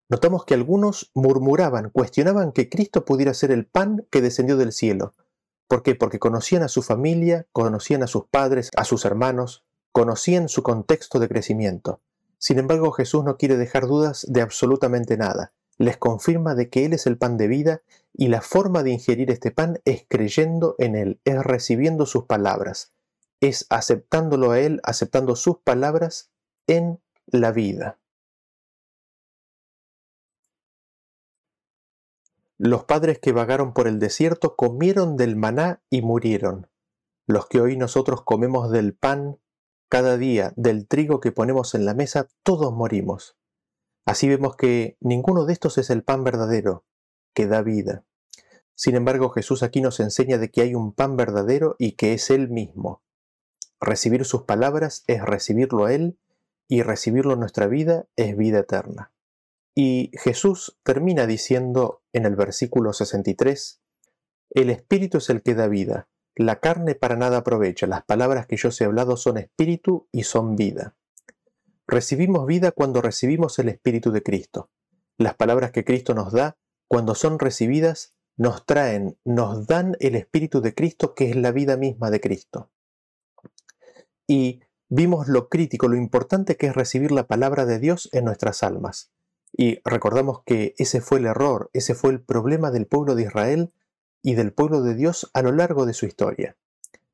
Notamos 0.09 0.45
que 0.45 0.55
algunos 0.55 1.11
murmuraban, 1.15 1.91
cuestionaban 1.91 2.53
que 2.53 2.69
Cristo 2.69 3.05
pudiera 3.05 3.35
ser 3.35 3.51
el 3.51 3.67
pan 3.67 4.07
que 4.11 4.23
descendió 4.23 4.57
del 4.57 4.73
cielo, 4.73 5.15
¿Por 5.69 5.83
qué? 5.83 5.97
Porque 5.97 6.21
conocían 6.21 6.63
a 6.63 6.69
su 6.69 6.83
familia, 6.83 7.47
conocían 7.53 8.03
a 8.05 8.07
sus 8.07 8.27
padres, 8.29 8.71
a 8.77 8.85
sus 8.85 9.05
hermanos, 9.05 9.65
conocían 9.91 10.49
su 10.49 10.63
contexto 10.63 11.19
de 11.19 11.29
crecimiento. 11.29 12.01
Sin 12.39 12.59
embargo, 12.59 12.93
Jesús 12.93 13.25
no 13.25 13.37
quiere 13.37 13.57
dejar 13.57 13.87
dudas 13.87 14.25
de 14.29 14.43
absolutamente 14.43 15.17
nada. 15.17 15.55
Les 15.79 15.97
confirma 15.97 16.55
de 16.55 16.71
que 16.71 16.87
Él 16.87 16.93
es 16.93 17.07
el 17.07 17.19
pan 17.19 17.37
de 17.37 17.49
vida 17.49 17.83
y 18.13 18.29
la 18.29 18.41
forma 18.41 18.83
de 18.83 18.93
ingerir 18.93 19.31
este 19.31 19.51
pan 19.51 19.81
es 19.85 20.07
creyendo 20.09 20.75
en 20.79 20.97
Él, 20.97 21.21
es 21.25 21.43
recibiendo 21.43 22.07
sus 22.07 22.25
palabras, 22.25 22.95
es 23.41 23.67
aceptándolo 23.69 24.53
a 24.53 24.61
Él, 24.61 24.81
aceptando 24.85 25.37
sus 25.37 25.59
palabras 25.59 26.31
en 26.67 27.01
la 27.27 27.53
vida. 27.53 27.99
Los 32.59 32.85
padres 32.85 33.19
que 33.19 33.33
vagaron 33.33 33.75
por 33.75 33.87
el 33.87 33.99
desierto 33.99 34.57
comieron 34.57 35.19
del 35.19 35.37
maná 35.37 35.83
y 35.91 36.01
murieron. 36.01 36.69
Los 37.27 37.49
que 37.49 37.61
hoy 37.61 37.77
nosotros 37.77 38.23
comemos 38.23 38.71
del 38.71 38.95
pan 38.95 39.39
cada 39.91 40.17
día, 40.17 40.55
del 40.57 40.89
trigo 40.89 41.21
que 41.21 41.33
ponemos 41.33 41.75
en 41.75 41.85
la 41.85 41.93
mesa, 41.93 42.29
todos 42.43 42.73
morimos. 42.73 43.37
Así 44.07 44.29
vemos 44.29 44.57
que 44.57 44.97
ninguno 45.01 45.45
de 45.45 45.53
estos 45.53 45.79
es 45.79 45.91
el 45.91 46.03
pan 46.03 46.25
verdadero, 46.25 46.85
que 47.35 47.47
da 47.47 47.61
vida. 47.61 48.05
Sin 48.75 48.95
embargo, 48.95 49.31
Jesús 49.31 49.63
aquí 49.63 49.81
nos 49.81 50.01
enseña 50.01 50.39
de 50.39 50.51
que 50.51 50.63
hay 50.63 50.75
un 50.75 50.93
pan 50.93 51.17
verdadero 51.17 51.77
y 51.79 51.93
que 51.93 52.15
es 52.15 52.31
Él 52.31 52.49
mismo. 52.49 53.03
Recibir 53.81 54.25
sus 54.25 54.43
palabras 54.43 55.05
es 55.07 55.23
recibirlo 55.23 55.85
a 55.85 55.93
Él 55.93 56.19
y 56.69 56.83
recibirlo 56.83 57.35
en 57.35 57.41
nuestra 57.41 57.67
vida 57.67 58.07
es 58.17 58.37
vida 58.37 58.61
eterna. 58.61 59.13
Y 59.75 60.11
Jesús 60.15 60.79
termina 60.85 61.27
diciendo 61.27 62.03
en 62.13 62.25
el 62.25 62.37
versículo 62.37 62.93
63, 62.93 63.83
El 64.51 64.71
Espíritu 64.71 65.19
es 65.19 65.29
el 65.29 65.43
que 65.43 65.55
da 65.55 65.69
vida, 65.69 66.09
la 66.37 66.61
carne 66.61 66.95
para 66.95 67.17
nada 67.17 67.39
aprovecha, 67.39 67.87
las 67.87 68.05
palabras 68.05 68.47
que 68.47 68.57
yo 68.57 68.69
os 68.69 68.81
he 68.81 68.85
hablado 68.85 69.17
son 69.17 69.39
espíritu 69.39 70.07
y 70.13 70.25
son 70.25 70.55
vida. 70.55 70.95
Recibimos 71.89 72.47
vida 72.47 72.73
cuando 72.73 73.01
recibimos 73.01 73.59
el 73.61 73.69
Espíritu 73.69 74.11
de 74.11 74.23
Cristo. 74.23 74.71
Las 75.19 75.35
palabras 75.35 75.71
que 75.71 75.85
Cristo 75.85 76.15
nos 76.15 76.33
da, 76.33 76.57
cuando 76.89 77.15
son 77.15 77.39
recibidas, 77.39 78.17
nos 78.37 78.67
traen, 78.67 79.19
nos 79.25 79.67
dan 79.67 79.97
el 80.01 80.17
Espíritu 80.17 80.61
de 80.61 80.75
Cristo, 80.75 81.15
que 81.15 81.31
es 81.31 81.37
la 81.37 81.53
vida 81.53 81.77
misma 81.77 82.11
de 82.11 82.21
Cristo. 82.21 82.71
Y 84.27 84.63
vimos 84.89 85.29
lo 85.29 85.49
crítico, 85.49 85.87
lo 85.87 85.97
importante 85.97 86.57
que 86.57 86.67
es 86.67 86.75
recibir 86.75 87.13
la 87.13 87.29
palabra 87.29 87.67
de 87.67 87.79
Dios 87.79 88.09
en 88.13 88.25
nuestras 88.25 88.65
almas. 88.65 89.13
Y 89.53 89.81
recordamos 89.85 90.43
que 90.45 90.75
ese 90.79 91.01
fue 91.01 91.19
el 91.21 91.27
error, 91.27 91.71
ese 91.73 91.95
fue 91.95 92.11
el 92.11 92.21
problema 92.21 92.73
del 92.73 92.87
pueblo 92.87 93.15
de 93.15 93.23
Israel 93.23 93.73
y 94.23 94.35
del 94.35 94.53
pueblo 94.53 94.83
de 94.83 94.95
Dios 94.95 95.31
a 95.35 95.43
lo 95.43 95.53
largo 95.53 95.87
de 95.87 95.95
su 95.95 96.05
historia. 96.05 96.57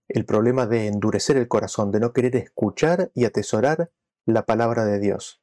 El 0.08 0.24
problema 0.24 0.66
de 0.66 0.86
endurecer 0.86 1.36
el 1.36 1.46
corazón, 1.46 1.92
de 1.92 2.00
no 2.00 2.12
querer 2.14 2.36
escuchar 2.36 3.12
y 3.14 3.26
atesorar 3.26 3.90
la 4.26 4.46
palabra 4.46 4.84
de 4.84 5.00
Dios. 5.00 5.42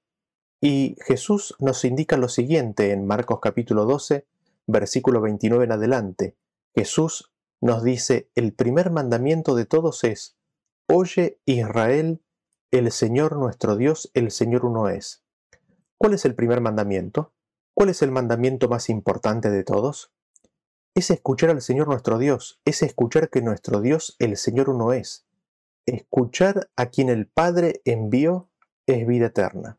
Y 0.61 0.97
Jesús 1.05 1.55
nos 1.59 1.85
indica 1.85 2.17
lo 2.17 2.27
siguiente 2.27 2.91
en 2.91 3.05
Marcos 3.05 3.39
capítulo 3.41 3.85
12, 3.85 4.27
versículo 4.67 5.21
29 5.21 5.65
en 5.65 5.71
adelante. 5.71 6.37
Jesús 6.75 7.31
nos 7.61 7.83
dice, 7.83 8.29
el 8.35 8.53
primer 8.53 8.91
mandamiento 8.91 9.55
de 9.55 9.65
todos 9.65 10.03
es, 10.03 10.37
Oye 10.87 11.39
Israel, 11.45 12.21
el 12.71 12.91
Señor 12.91 13.37
nuestro 13.37 13.75
Dios, 13.75 14.11
el 14.13 14.31
Señor 14.31 14.65
uno 14.65 14.89
es. 14.89 15.23
¿Cuál 15.97 16.13
es 16.13 16.25
el 16.25 16.35
primer 16.35 16.61
mandamiento? 16.61 17.33
¿Cuál 17.73 17.89
es 17.89 18.01
el 18.01 18.11
mandamiento 18.11 18.69
más 18.69 18.89
importante 18.89 19.49
de 19.49 19.63
todos? 19.63 20.11
Es 20.95 21.11
escuchar 21.11 21.49
al 21.51 21.61
Señor 21.61 21.87
nuestro 21.87 22.17
Dios, 22.17 22.59
es 22.65 22.81
escuchar 22.81 23.29
que 23.29 23.41
nuestro 23.41 23.81
Dios, 23.81 24.15
el 24.19 24.35
Señor 24.37 24.69
uno 24.69 24.93
es. 24.93 25.25
Escuchar 25.85 26.69
a 26.75 26.87
quien 26.87 27.09
el 27.09 27.27
Padre 27.27 27.81
envió 27.85 28.49
es 28.93 29.05
vida 29.07 29.27
eterna. 29.27 29.77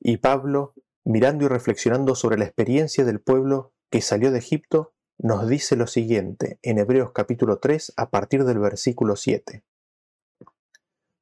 Y 0.00 0.16
Pablo, 0.16 0.74
mirando 1.04 1.44
y 1.44 1.48
reflexionando 1.48 2.14
sobre 2.14 2.38
la 2.38 2.44
experiencia 2.44 3.04
del 3.04 3.20
pueblo 3.20 3.72
que 3.90 4.00
salió 4.00 4.30
de 4.30 4.38
Egipto, 4.38 4.94
nos 5.18 5.46
dice 5.48 5.76
lo 5.76 5.86
siguiente 5.86 6.58
en 6.62 6.78
Hebreos 6.78 7.12
capítulo 7.12 7.58
3 7.58 7.92
a 7.96 8.10
partir 8.10 8.44
del 8.44 8.58
versículo 8.58 9.16
7. 9.16 9.62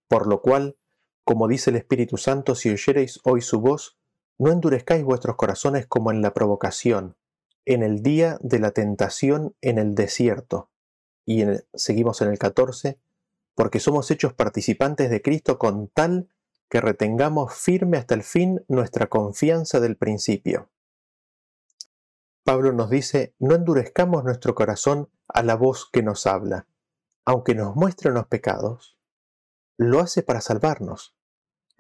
Por 0.09 0.27
lo 0.27 0.41
cual, 0.41 0.77
como 1.25 1.49
dice 1.49 1.71
el 1.71 1.77
Espíritu 1.77 2.17
Santo, 2.17 2.55
si 2.55 2.71
oyereis 2.71 3.21
hoy 3.25 3.43
su 3.43 3.61
voz, 3.61 3.99
no 4.39 4.51
endurezcáis 4.51 5.05
vuestros 5.05 5.37
corazones 5.37 5.87
como 5.87 6.11
en 6.11 6.23
la 6.23 6.33
provocación, 6.33 7.17
en 7.67 7.83
el 7.83 8.03
día 8.03 8.39
de 8.41 8.59
la 8.59 8.71
tentación 8.71 9.55
en 9.61 9.79
el 9.79 9.95
desierto. 9.95 10.71
Y 11.27 11.45
seguimos 11.75 12.23
en 12.23 12.29
el 12.31 12.39
14, 12.39 12.99
porque 13.55 13.81
somos 13.81 14.11
hechos 14.11 14.33
participantes 14.33 15.11
de 15.11 15.21
Cristo 15.21 15.59
con 15.59 15.89
tal 15.89 16.31
que 16.71 16.81
retengamos 16.81 17.53
firme 17.53 17.99
hasta 17.99 18.15
el 18.15 18.23
fin 18.23 18.65
nuestra 18.69 19.09
confianza 19.09 19.81
del 19.81 19.97
principio. 19.97 20.71
Pablo 22.45 22.73
nos 22.73 22.89
dice, 22.89 23.35
no 23.39 23.55
endurezcamos 23.55 24.25
nuestro 24.25 24.55
corazón 24.55 25.11
a 25.29 25.43
la 25.43 25.57
voz 25.57 25.91
que 25.93 26.03
nos 26.03 26.27
habla, 26.27 26.67
aunque 27.27 27.55
nos 27.55 27.77
muestre 27.77 28.11
los 28.11 28.27
pecados, 28.27 28.97
lo 29.77 30.01
hace 30.01 30.23
para 30.23 30.41
salvarnos 30.41 31.15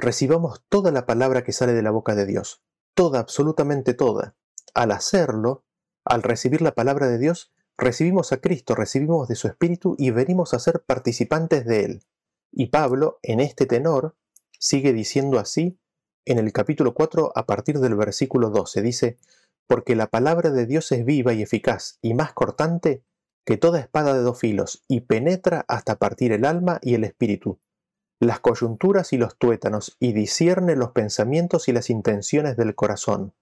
recibamos 0.00 0.64
toda 0.68 0.90
la 0.90 1.06
palabra 1.06 1.44
que 1.44 1.52
sale 1.52 1.72
de 1.72 1.82
la 1.82 1.90
boca 1.90 2.14
de 2.14 2.26
Dios, 2.26 2.62
toda, 2.94 3.20
absolutamente 3.20 3.94
toda. 3.94 4.34
Al 4.74 4.90
hacerlo, 4.90 5.64
al 6.04 6.22
recibir 6.22 6.62
la 6.62 6.74
palabra 6.74 7.06
de 7.06 7.18
Dios, 7.18 7.52
recibimos 7.76 8.32
a 8.32 8.40
Cristo, 8.40 8.74
recibimos 8.74 9.28
de 9.28 9.36
su 9.36 9.46
Espíritu 9.46 9.94
y 9.98 10.10
venimos 10.10 10.54
a 10.54 10.58
ser 10.58 10.82
participantes 10.82 11.64
de 11.66 11.84
Él. 11.84 12.02
Y 12.50 12.66
Pablo, 12.66 13.18
en 13.22 13.40
este 13.40 13.66
tenor, 13.66 14.16
sigue 14.60 14.92
diciendo 14.92 15.40
así 15.40 15.78
en 16.24 16.38
el 16.38 16.52
capítulo 16.52 16.94
4 16.94 17.32
a 17.34 17.46
partir 17.46 17.80
del 17.80 17.96
versículo 17.96 18.50
12. 18.50 18.82
Dice, 18.82 19.18
porque 19.66 19.96
la 19.96 20.06
palabra 20.06 20.50
de 20.50 20.66
Dios 20.66 20.92
es 20.92 21.04
viva 21.04 21.32
y 21.32 21.42
eficaz 21.42 21.98
y 22.02 22.14
más 22.14 22.32
cortante 22.32 23.02
que 23.44 23.56
toda 23.56 23.80
espada 23.80 24.14
de 24.14 24.20
dos 24.20 24.38
filos 24.38 24.84
y 24.86 25.00
penetra 25.00 25.64
hasta 25.66 25.98
partir 25.98 26.30
el 26.30 26.44
alma 26.44 26.78
y 26.82 26.94
el 26.94 27.02
espíritu 27.02 27.58
las 28.20 28.38
coyunturas 28.38 29.14
y 29.14 29.16
los 29.16 29.36
tuétanos, 29.38 29.96
y 29.98 30.12
discierne 30.12 30.76
los 30.76 30.92
pensamientos 30.92 31.68
y 31.68 31.72
las 31.72 31.88
intenciones 31.88 32.56
del 32.56 32.74
corazón. 32.74 33.34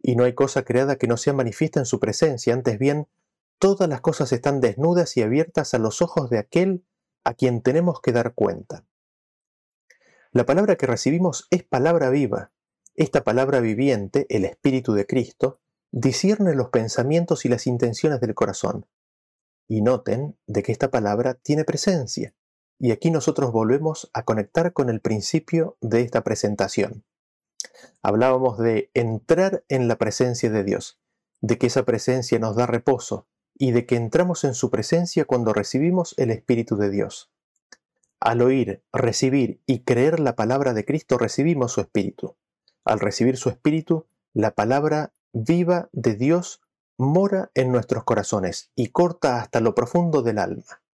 Y 0.00 0.14
no 0.14 0.24
hay 0.24 0.32
cosa 0.32 0.62
creada 0.62 0.96
que 0.96 1.08
no 1.08 1.16
sea 1.16 1.32
manifiesta 1.32 1.80
en 1.80 1.86
su 1.86 1.98
presencia, 1.98 2.54
antes 2.54 2.78
bien, 2.78 3.08
todas 3.58 3.88
las 3.88 4.00
cosas 4.00 4.32
están 4.32 4.60
desnudas 4.60 5.16
y 5.16 5.22
abiertas 5.22 5.74
a 5.74 5.78
los 5.78 6.02
ojos 6.02 6.30
de 6.30 6.38
aquel 6.38 6.84
a 7.24 7.34
quien 7.34 7.62
tenemos 7.62 8.00
que 8.00 8.12
dar 8.12 8.32
cuenta. 8.34 8.84
La 10.34 10.46
palabra 10.46 10.76
que 10.76 10.86
recibimos 10.86 11.46
es 11.50 11.62
palabra 11.62 12.08
viva. 12.08 12.52
Esta 12.94 13.22
palabra 13.22 13.60
viviente, 13.60 14.24
el 14.30 14.46
Espíritu 14.46 14.94
de 14.94 15.06
Cristo, 15.06 15.60
discierne 15.90 16.54
los 16.54 16.70
pensamientos 16.70 17.44
y 17.44 17.50
las 17.50 17.66
intenciones 17.66 18.18
del 18.22 18.34
corazón. 18.34 18.86
Y 19.68 19.82
noten 19.82 20.38
de 20.46 20.62
que 20.62 20.72
esta 20.72 20.90
palabra 20.90 21.34
tiene 21.34 21.64
presencia. 21.64 22.34
Y 22.78 22.92
aquí 22.92 23.10
nosotros 23.10 23.52
volvemos 23.52 24.10
a 24.14 24.24
conectar 24.24 24.72
con 24.72 24.88
el 24.88 25.02
principio 25.02 25.76
de 25.82 26.00
esta 26.00 26.24
presentación. 26.24 27.04
Hablábamos 28.00 28.56
de 28.56 28.90
entrar 28.94 29.64
en 29.68 29.86
la 29.86 29.98
presencia 29.98 30.48
de 30.48 30.64
Dios, 30.64 30.98
de 31.42 31.58
que 31.58 31.66
esa 31.66 31.84
presencia 31.84 32.38
nos 32.38 32.56
da 32.56 32.64
reposo 32.64 33.28
y 33.54 33.72
de 33.72 33.84
que 33.84 33.96
entramos 33.96 34.44
en 34.44 34.54
su 34.54 34.70
presencia 34.70 35.26
cuando 35.26 35.52
recibimos 35.52 36.14
el 36.16 36.30
Espíritu 36.30 36.76
de 36.76 36.88
Dios. 36.88 37.30
Al 38.24 38.40
oír, 38.40 38.84
recibir 38.92 39.60
y 39.66 39.80
creer 39.80 40.20
la 40.20 40.36
palabra 40.36 40.74
de 40.74 40.84
Cristo 40.84 41.18
recibimos 41.18 41.72
su 41.72 41.80
Espíritu. 41.80 42.36
Al 42.84 43.00
recibir 43.00 43.36
su 43.36 43.48
Espíritu, 43.48 44.06
la 44.32 44.54
palabra 44.54 45.12
viva 45.32 45.88
de 45.90 46.14
Dios 46.14 46.62
mora 46.96 47.50
en 47.54 47.72
nuestros 47.72 48.04
corazones 48.04 48.70
y 48.76 48.90
corta 48.90 49.40
hasta 49.40 49.58
lo 49.58 49.74
profundo 49.74 50.22
del 50.22 50.38
alma. 50.38 50.84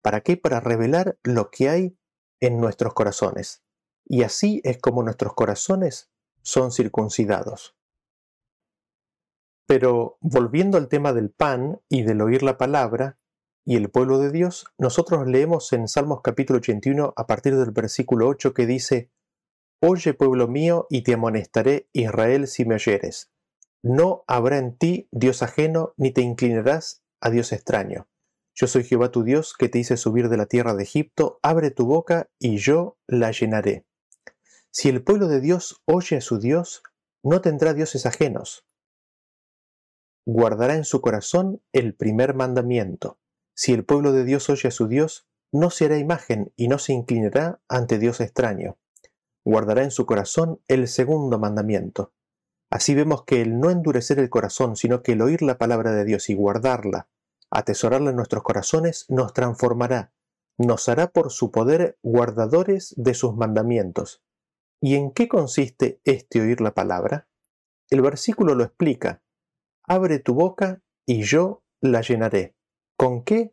¿Para 0.00 0.22
qué? 0.22 0.38
Para 0.38 0.60
revelar 0.60 1.18
lo 1.22 1.50
que 1.50 1.68
hay 1.68 1.98
en 2.40 2.58
nuestros 2.58 2.94
corazones. 2.94 3.62
Y 4.06 4.22
así 4.22 4.62
es 4.64 4.78
como 4.78 5.02
nuestros 5.02 5.34
corazones 5.34 6.10
son 6.40 6.72
circuncidados. 6.72 7.76
Pero 9.66 10.16
volviendo 10.22 10.78
al 10.78 10.88
tema 10.88 11.12
del 11.12 11.28
pan 11.28 11.82
y 11.90 12.04
del 12.04 12.22
oír 12.22 12.42
la 12.42 12.56
palabra, 12.56 13.18
y 13.68 13.74
el 13.74 13.90
pueblo 13.90 14.20
de 14.20 14.30
Dios, 14.30 14.66
nosotros 14.78 15.26
leemos 15.26 15.72
en 15.72 15.88
Salmos 15.88 16.20
capítulo 16.22 16.58
81 16.58 17.12
a 17.16 17.26
partir 17.26 17.56
del 17.56 17.72
versículo 17.72 18.28
8 18.28 18.54
que 18.54 18.64
dice, 18.64 19.10
Oye 19.82 20.14
pueblo 20.14 20.46
mío 20.46 20.86
y 20.88 21.02
te 21.02 21.14
amonestaré 21.14 21.88
Israel 21.92 22.46
si 22.46 22.64
me 22.64 22.76
oyeres. 22.76 23.32
No 23.82 24.22
habrá 24.28 24.58
en 24.58 24.78
ti 24.78 25.08
Dios 25.10 25.42
ajeno 25.42 25.94
ni 25.96 26.12
te 26.12 26.20
inclinarás 26.20 27.02
a 27.20 27.30
Dios 27.30 27.52
extraño. 27.52 28.08
Yo 28.54 28.68
soy 28.68 28.84
Jehová 28.84 29.10
tu 29.10 29.24
Dios 29.24 29.52
que 29.58 29.68
te 29.68 29.80
hice 29.80 29.96
subir 29.96 30.28
de 30.28 30.36
la 30.36 30.46
tierra 30.46 30.74
de 30.74 30.84
Egipto, 30.84 31.40
abre 31.42 31.72
tu 31.72 31.86
boca 31.86 32.30
y 32.38 32.58
yo 32.58 32.98
la 33.08 33.32
llenaré. 33.32 33.84
Si 34.70 34.88
el 34.88 35.02
pueblo 35.02 35.26
de 35.26 35.40
Dios 35.40 35.82
oye 35.86 36.18
a 36.18 36.20
su 36.20 36.38
Dios, 36.38 36.84
no 37.24 37.40
tendrá 37.40 37.74
dioses 37.74 38.06
ajenos. 38.06 38.64
Guardará 40.24 40.76
en 40.76 40.84
su 40.84 41.00
corazón 41.00 41.60
el 41.72 41.96
primer 41.96 42.34
mandamiento 42.34 43.18
si 43.56 43.72
el 43.72 43.86
pueblo 43.86 44.12
de 44.12 44.24
Dios 44.24 44.50
oye 44.50 44.68
a 44.68 44.70
su 44.70 44.86
Dios, 44.86 45.26
no 45.50 45.70
se 45.70 45.86
hará 45.86 45.96
imagen 45.96 46.52
y 46.56 46.68
no 46.68 46.78
se 46.78 46.92
inclinará 46.92 47.62
ante 47.68 47.98
Dios 47.98 48.20
extraño. 48.20 48.76
Guardará 49.44 49.82
en 49.82 49.90
su 49.90 50.04
corazón 50.04 50.60
el 50.68 50.88
segundo 50.88 51.38
mandamiento. 51.38 52.12
Así 52.70 52.94
vemos 52.94 53.24
que 53.24 53.40
el 53.40 53.58
no 53.58 53.70
endurecer 53.70 54.18
el 54.18 54.28
corazón, 54.28 54.76
sino 54.76 55.02
que 55.02 55.12
el 55.12 55.22
oír 55.22 55.40
la 55.40 55.56
palabra 55.56 55.92
de 55.92 56.04
Dios 56.04 56.28
y 56.28 56.34
guardarla, 56.34 57.08
atesorarla 57.50 58.10
en 58.10 58.16
nuestros 58.16 58.42
corazones, 58.42 59.06
nos 59.08 59.32
transformará, 59.32 60.12
nos 60.58 60.88
hará 60.90 61.06
por 61.06 61.30
su 61.30 61.50
poder 61.50 61.98
guardadores 62.02 62.92
de 62.98 63.14
sus 63.14 63.36
mandamientos. 63.36 64.22
¿Y 64.82 64.96
en 64.96 65.12
qué 65.12 65.28
consiste 65.28 66.02
este 66.04 66.42
oír 66.42 66.60
la 66.60 66.74
palabra? 66.74 67.26
El 67.88 68.02
versículo 68.02 68.54
lo 68.54 68.64
explica. 68.64 69.22
Abre 69.84 70.18
tu 70.18 70.34
boca 70.34 70.82
y 71.06 71.22
yo 71.22 71.62
la 71.80 72.02
llenaré. 72.02 72.55
¿Con 72.96 73.24
qué? 73.24 73.52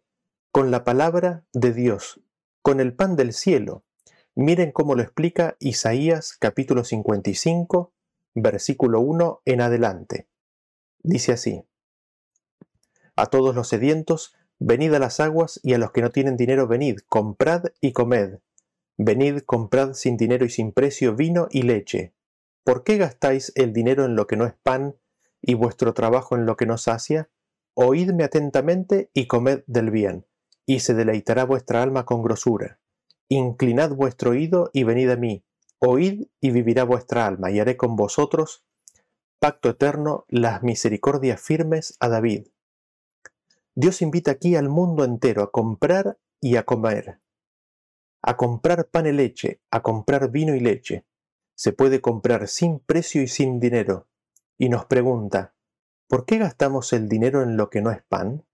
Con 0.53 0.71
la 0.71 0.85
palabra 0.85 1.43
de 1.51 1.73
Dios, 1.73 2.21
con 2.61 2.79
el 2.79 2.95
pan 2.95 3.17
del 3.17 3.33
cielo. 3.33 3.83
Miren 4.35 4.71
cómo 4.71 4.95
lo 4.95 5.01
explica 5.01 5.57
Isaías 5.59 6.37
capítulo 6.39 6.85
55, 6.85 7.91
versículo 8.35 9.01
1 9.01 9.41
en 9.43 9.59
adelante. 9.59 10.29
Dice 10.99 11.33
así, 11.33 11.65
A 13.17 13.25
todos 13.25 13.53
los 13.53 13.67
sedientos, 13.67 14.33
venid 14.59 14.93
a 14.93 14.99
las 14.99 15.19
aguas, 15.19 15.59
y 15.61 15.73
a 15.73 15.77
los 15.77 15.91
que 15.91 16.01
no 16.01 16.11
tienen 16.11 16.37
dinero, 16.37 16.69
venid, 16.69 16.99
comprad 17.09 17.65
y 17.81 17.91
comed. 17.91 18.39
Venid, 18.97 19.39
comprad 19.39 19.91
sin 19.91 20.15
dinero 20.15 20.45
y 20.45 20.49
sin 20.51 20.71
precio 20.71 21.17
vino 21.17 21.49
y 21.51 21.63
leche. 21.63 22.13
¿Por 22.63 22.85
qué 22.85 22.95
gastáis 22.95 23.51
el 23.55 23.73
dinero 23.73 24.05
en 24.05 24.15
lo 24.15 24.25
que 24.25 24.37
no 24.37 24.45
es 24.45 24.53
pan 24.63 24.95
y 25.41 25.55
vuestro 25.55 25.93
trabajo 25.93 26.37
en 26.37 26.45
lo 26.45 26.55
que 26.55 26.65
no 26.65 26.77
sacia? 26.77 27.29
Oídme 27.75 28.23
atentamente 28.23 29.09
y 29.13 29.27
comed 29.27 29.63
del 29.67 29.91
bien, 29.91 30.25
y 30.65 30.79
se 30.79 30.93
deleitará 30.93 31.45
vuestra 31.45 31.81
alma 31.81 32.05
con 32.05 32.21
grosura. 32.21 32.79
Inclinad 33.29 33.91
vuestro 33.95 34.31
oído 34.31 34.69
y 34.73 34.83
venid 34.83 35.09
a 35.09 35.15
mí. 35.15 35.43
Oíd 35.79 36.27
y 36.39 36.51
vivirá 36.51 36.83
vuestra 36.83 37.25
alma, 37.25 37.51
y 37.51 37.59
haré 37.59 37.77
con 37.77 37.95
vosotros 37.95 38.63
pacto 39.43 39.71
eterno, 39.71 40.23
las 40.29 40.63
misericordias 40.63 41.41
firmes 41.41 41.97
a 41.99 42.07
David. 42.07 42.47
Dios 43.75 44.01
invita 44.01 44.31
aquí 44.31 44.55
al 44.55 44.69
mundo 44.69 45.03
entero 45.03 45.43
a 45.43 45.51
comprar 45.51 46.17
y 46.39 46.55
a 46.55 46.63
comer, 46.63 47.19
a 48.21 48.37
comprar 48.37 48.87
pan 48.87 49.05
y 49.05 49.11
leche, 49.11 49.59
a 49.69 49.81
comprar 49.81 50.31
vino 50.31 50.55
y 50.55 50.61
leche. 50.61 51.05
Se 51.55 51.73
puede 51.73 51.99
comprar 51.99 52.47
sin 52.47 52.79
precio 52.79 53.21
y 53.21 53.27
sin 53.27 53.59
dinero. 53.59 54.07
Y 54.57 54.69
nos 54.69 54.85
pregunta, 54.85 55.53
¿Por 56.07 56.25
qué 56.25 56.37
gastamos 56.37 56.93
el 56.93 57.07
dinero 57.07 57.41
en 57.41 57.57
lo 57.57 57.69
que 57.69 57.81
no 57.81 57.91
es 57.91 58.03
pan? 58.03 58.45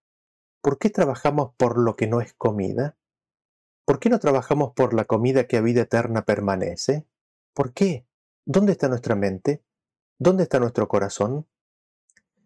¿Por 0.62 0.78
qué 0.78 0.90
trabajamos 0.90 1.54
por 1.58 1.78
lo 1.78 1.96
que 1.96 2.08
no 2.08 2.22
es 2.22 2.34
comida? 2.34 2.98
¿Por 3.86 4.00
qué 4.00 4.10
no 4.10 4.20
trabajamos 4.20 4.74
por 4.74 4.94
la 4.94 5.06
comida 5.06 5.48
que 5.48 5.58
a 5.58 5.62
vida 5.62 5.82
eterna 5.82 6.26
permanece? 6.26 7.08
¿Por 7.54 7.74
qué? 7.74 8.06
¿Dónde 8.46 8.74
está 8.74 8.88
nuestra 8.88 9.16
mente? 9.16 9.64
¿Dónde 10.20 10.44
está 10.44 10.60
nuestro 10.60 10.88
corazón? 10.88 11.48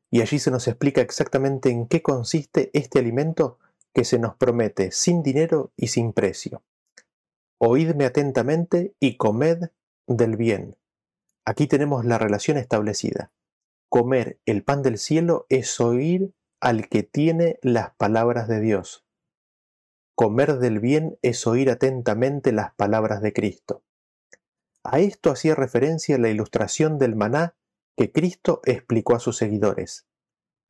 Y 0.09 0.21
allí 0.21 0.39
se 0.39 0.51
nos 0.51 0.67
explica 0.67 1.01
exactamente 1.01 1.69
en 1.69 1.87
qué 1.87 2.01
consiste 2.01 2.69
este 2.73 2.99
alimento 2.99 3.59
que 3.93 4.05
se 4.05 4.19
nos 4.19 4.35
promete 4.35 4.91
sin 4.91 5.23
dinero 5.23 5.71
y 5.75 5.87
sin 5.87 6.13
precio. 6.13 6.63
Oídme 7.57 8.05
atentamente 8.05 8.95
y 8.99 9.17
comed 9.17 9.69
del 10.07 10.37
bien. 10.37 10.77
Aquí 11.45 11.67
tenemos 11.67 12.05
la 12.05 12.17
relación 12.17 12.57
establecida. 12.57 13.31
Comer 13.93 14.39
el 14.47 14.63
pan 14.63 14.81
del 14.81 14.97
cielo 14.97 15.45
es 15.49 15.79
oír 15.79 16.33
al 16.59 16.89
que 16.89 17.03
tiene 17.03 17.59
las 17.61 17.93
palabras 17.93 18.47
de 18.47 18.59
Dios. 18.59 19.05
Comer 20.15 20.57
del 20.57 20.79
bien 20.79 21.19
es 21.21 21.45
oír 21.45 21.69
atentamente 21.69 22.51
las 22.53 22.73
palabras 22.73 23.21
de 23.21 23.33
Cristo. 23.33 23.83
A 24.83 24.97
esto 24.99 25.29
hacía 25.29 25.53
referencia 25.53 26.17
la 26.17 26.31
ilustración 26.31 26.97
del 26.97 27.15
maná 27.15 27.55
que 27.95 28.11
Cristo 28.11 28.61
explicó 28.65 29.13
a 29.13 29.19
sus 29.19 29.37
seguidores. 29.37 30.07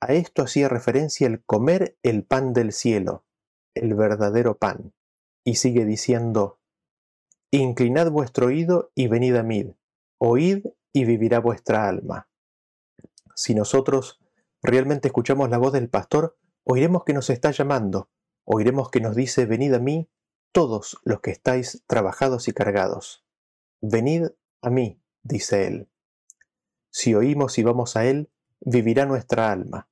A 0.02 0.08
esto 0.08 0.42
hacía 0.42 0.68
referencia 0.68 1.26
el 1.26 1.42
comer 1.46 1.96
el 2.04 2.26
pan 2.26 2.52
del 2.52 2.74
cielo, 2.74 3.24
el 3.74 3.94
verdadero 3.94 4.58
pan. 4.58 4.92
Y 5.46 5.56
sigue 5.56 5.86
diciendo, 5.86 6.60
Inclinad 7.52 8.12
vuestro 8.12 8.48
oído 8.48 8.92
y 8.96 9.08
venid 9.08 9.38
a 9.38 9.44
mí, 9.44 9.74
oíd 10.18 10.66
y 10.92 11.06
vivirá 11.06 11.40
vuestra 11.40 11.88
alma. 11.88 12.28
Si 13.36 13.56
nosotros 13.56 14.20
realmente 14.62 15.08
escuchamos 15.08 15.50
la 15.50 15.58
voz 15.58 15.74
del 15.74 15.90
pastor, 15.90 16.38
oiremos 16.64 17.04
que 17.04 17.14
nos 17.14 17.30
está 17.30 17.52
llamando, 17.52 18.10
oiremos 18.46 18.90
que 18.90 19.02
nos 19.02 19.16
dice, 19.16 19.46
venid 19.46 19.74
a 19.74 19.80
mí 19.80 20.10
todos 20.52 20.98
los 21.04 21.22
que 21.22 21.32
estáis 21.32 21.84
trabajados 21.88 22.48
y 22.48 22.54
cargados. 22.54 23.26
Venid 23.82 24.28
a 24.62 24.70
mí, 24.70 25.02
dice 25.24 25.68
él. 25.68 25.90
Si 26.90 27.16
oímos 27.16 27.58
y 27.58 27.64
vamos 27.64 27.98
a 27.98 28.06
él, 28.06 28.30
vivirá 28.62 29.06
nuestra 29.06 29.52
alma. 29.52 29.90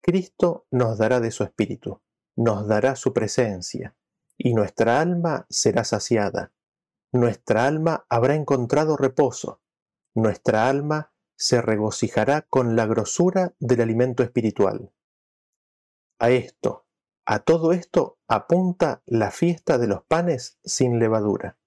Cristo 0.00 0.66
nos 0.70 0.98
dará 0.98 1.20
de 1.20 1.30
su 1.30 1.44
espíritu, 1.44 2.02
nos 2.34 2.66
dará 2.66 2.96
su 2.96 3.12
presencia, 3.12 3.94
y 4.36 4.54
nuestra 4.54 5.00
alma 5.00 5.46
será 5.48 5.84
saciada. 5.84 6.52
Nuestra 7.12 7.66
alma 7.66 8.04
habrá 8.08 8.34
encontrado 8.34 8.96
reposo, 8.96 9.60
nuestra 10.14 10.68
alma 10.68 11.11
se 11.42 11.60
regocijará 11.60 12.42
con 12.42 12.76
la 12.76 12.86
grosura 12.86 13.52
del 13.58 13.80
alimento 13.80 14.22
espiritual. 14.22 14.92
A 16.20 16.30
esto, 16.30 16.86
a 17.26 17.40
todo 17.40 17.72
esto 17.72 18.20
apunta 18.28 19.02
la 19.06 19.32
fiesta 19.32 19.76
de 19.76 19.88
los 19.88 20.04
panes 20.04 20.60
sin 20.62 21.00
levadura, 21.00 21.58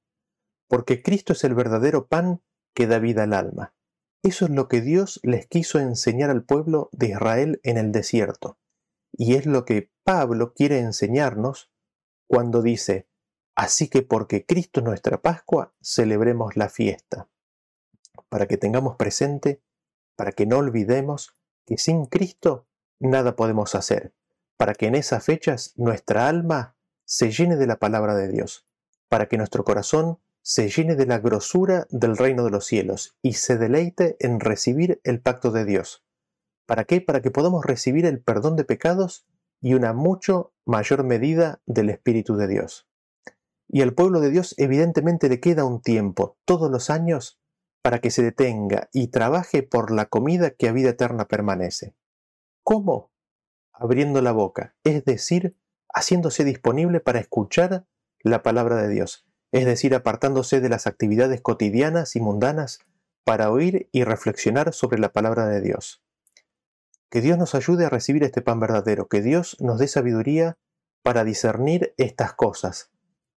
porque 0.69 1.03
Cristo 1.03 1.33
es 1.33 1.43
el 1.43 1.55
verdadero 1.55 2.07
pan 2.07 2.41
que 2.73 2.87
da 2.87 2.99
vida 2.99 3.23
al 3.23 3.33
alma. 3.33 3.75
Eso 4.23 4.45
es 4.45 4.51
lo 4.51 4.69
que 4.69 4.79
Dios 4.79 5.19
les 5.23 5.45
quiso 5.45 5.77
enseñar 5.77 6.29
al 6.29 6.45
pueblo 6.45 6.87
de 6.93 7.09
Israel 7.09 7.59
en 7.63 7.75
el 7.75 7.91
desierto, 7.91 8.57
y 9.11 9.35
es 9.35 9.45
lo 9.45 9.65
que 9.65 9.91
Pablo 10.05 10.53
quiere 10.53 10.79
enseñarnos 10.79 11.69
cuando 12.27 12.61
dice, 12.61 13.09
así 13.57 13.89
que 13.89 14.03
porque 14.03 14.45
Cristo 14.45 14.79
es 14.79 14.85
nuestra 14.85 15.21
Pascua, 15.21 15.75
celebremos 15.81 16.55
la 16.55 16.69
fiesta 16.69 17.27
para 18.29 18.47
que 18.47 18.57
tengamos 18.57 18.95
presente, 18.95 19.61
para 20.15 20.31
que 20.31 20.45
no 20.45 20.57
olvidemos 20.57 21.35
que 21.65 21.77
sin 21.77 22.05
Cristo 22.05 22.67
nada 22.99 23.35
podemos 23.35 23.75
hacer, 23.75 24.13
para 24.57 24.73
que 24.73 24.87
en 24.87 24.95
esas 24.95 25.23
fechas 25.23 25.73
nuestra 25.75 26.27
alma 26.27 26.75
se 27.05 27.31
llene 27.31 27.55
de 27.55 27.67
la 27.67 27.77
palabra 27.77 28.15
de 28.15 28.27
Dios, 28.27 28.67
para 29.09 29.27
que 29.27 29.37
nuestro 29.37 29.63
corazón 29.63 30.19
se 30.41 30.69
llene 30.69 30.95
de 30.95 31.05
la 31.05 31.19
grosura 31.19 31.87
del 31.89 32.17
reino 32.17 32.43
de 32.43 32.51
los 32.51 32.65
cielos 32.65 33.17
y 33.21 33.33
se 33.33 33.57
deleite 33.57 34.15
en 34.19 34.39
recibir 34.39 35.01
el 35.03 35.19
pacto 35.19 35.51
de 35.51 35.65
Dios. 35.65 36.03
¿Para 36.65 36.85
qué? 36.85 37.01
Para 37.01 37.21
que 37.21 37.31
podamos 37.31 37.65
recibir 37.65 38.05
el 38.05 38.21
perdón 38.21 38.55
de 38.55 38.63
pecados 38.63 39.25
y 39.61 39.73
una 39.73 39.93
mucho 39.93 40.53
mayor 40.65 41.03
medida 41.03 41.61
del 41.65 41.89
Espíritu 41.89 42.35
de 42.35 42.47
Dios. 42.47 42.87
Y 43.67 43.81
al 43.81 43.93
pueblo 43.93 44.19
de 44.19 44.29
Dios 44.29 44.53
evidentemente 44.57 45.29
le 45.29 45.39
queda 45.39 45.65
un 45.65 45.81
tiempo, 45.81 46.37
todos 46.45 46.69
los 46.69 46.89
años, 46.89 47.39
para 47.85 47.99
que 47.99 48.09
se 48.09 48.23
detenga 48.23 48.89
y 48.93 49.09
trabaje 49.09 49.61
por 49.61 49.91
la 49.91 50.05
comida 50.07 50.49
que 50.49 50.67
a 50.67 50.71
vida 50.71 50.89
eterna 50.89 51.27
permanece. 51.27 51.93
¿Cómo? 52.63 53.11
Abriendo 53.71 54.23
la 54.23 54.31
boca, 54.31 54.75
es 54.83 55.05
decir, 55.05 55.55
haciéndose 55.93 56.43
disponible 56.43 56.99
para 56.99 57.19
escuchar 57.19 57.85
la 58.21 58.41
palabra 58.41 58.77
de 58.77 58.89
Dios, 58.89 59.27
es 59.51 59.67
decir, 59.67 59.93
apartándose 59.93 60.61
de 60.61 60.69
las 60.69 60.87
actividades 60.87 61.41
cotidianas 61.41 62.15
y 62.15 62.21
mundanas 62.21 62.79
para 63.23 63.51
oír 63.51 63.87
y 63.91 64.03
reflexionar 64.03 64.73
sobre 64.73 64.97
la 64.97 65.13
palabra 65.13 65.45
de 65.45 65.61
Dios. 65.61 66.03
Que 67.11 67.21
Dios 67.21 67.37
nos 67.37 67.53
ayude 67.53 67.85
a 67.85 67.89
recibir 67.89 68.23
este 68.23 68.41
pan 68.41 68.59
verdadero, 68.59 69.07
que 69.07 69.21
Dios 69.21 69.57
nos 69.59 69.77
dé 69.77 69.87
sabiduría 69.87 70.57
para 71.03 71.23
discernir 71.23 71.93
estas 71.97 72.33
cosas, 72.33 72.89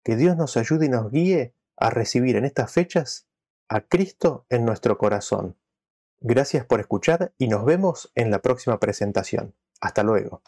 que 0.03 0.17
Dios 0.17 0.39
nos 0.39 0.57
ayude 0.57 0.87
y 0.87 0.89
nos 0.89 1.11
guíe 1.11 1.55
a 1.77 1.91
recibir 1.91 2.37
en 2.37 2.47
estas 2.47 2.73
fechas 2.73 3.28
a 3.69 3.81
Cristo 3.83 4.47
en 4.49 4.65
nuestro 4.65 4.99
corazón. 4.99 5.57
Gracias 6.21 6.65
por 6.65 6.81
escuchar 6.81 7.33
y 7.39 7.49
nos 7.49 7.65
vemos 7.65 8.11
en 8.15 8.31
la 8.31 8.41
próxima 8.41 8.81
presentación. 8.81 9.55
Hasta 9.81 10.03
luego. 10.03 10.43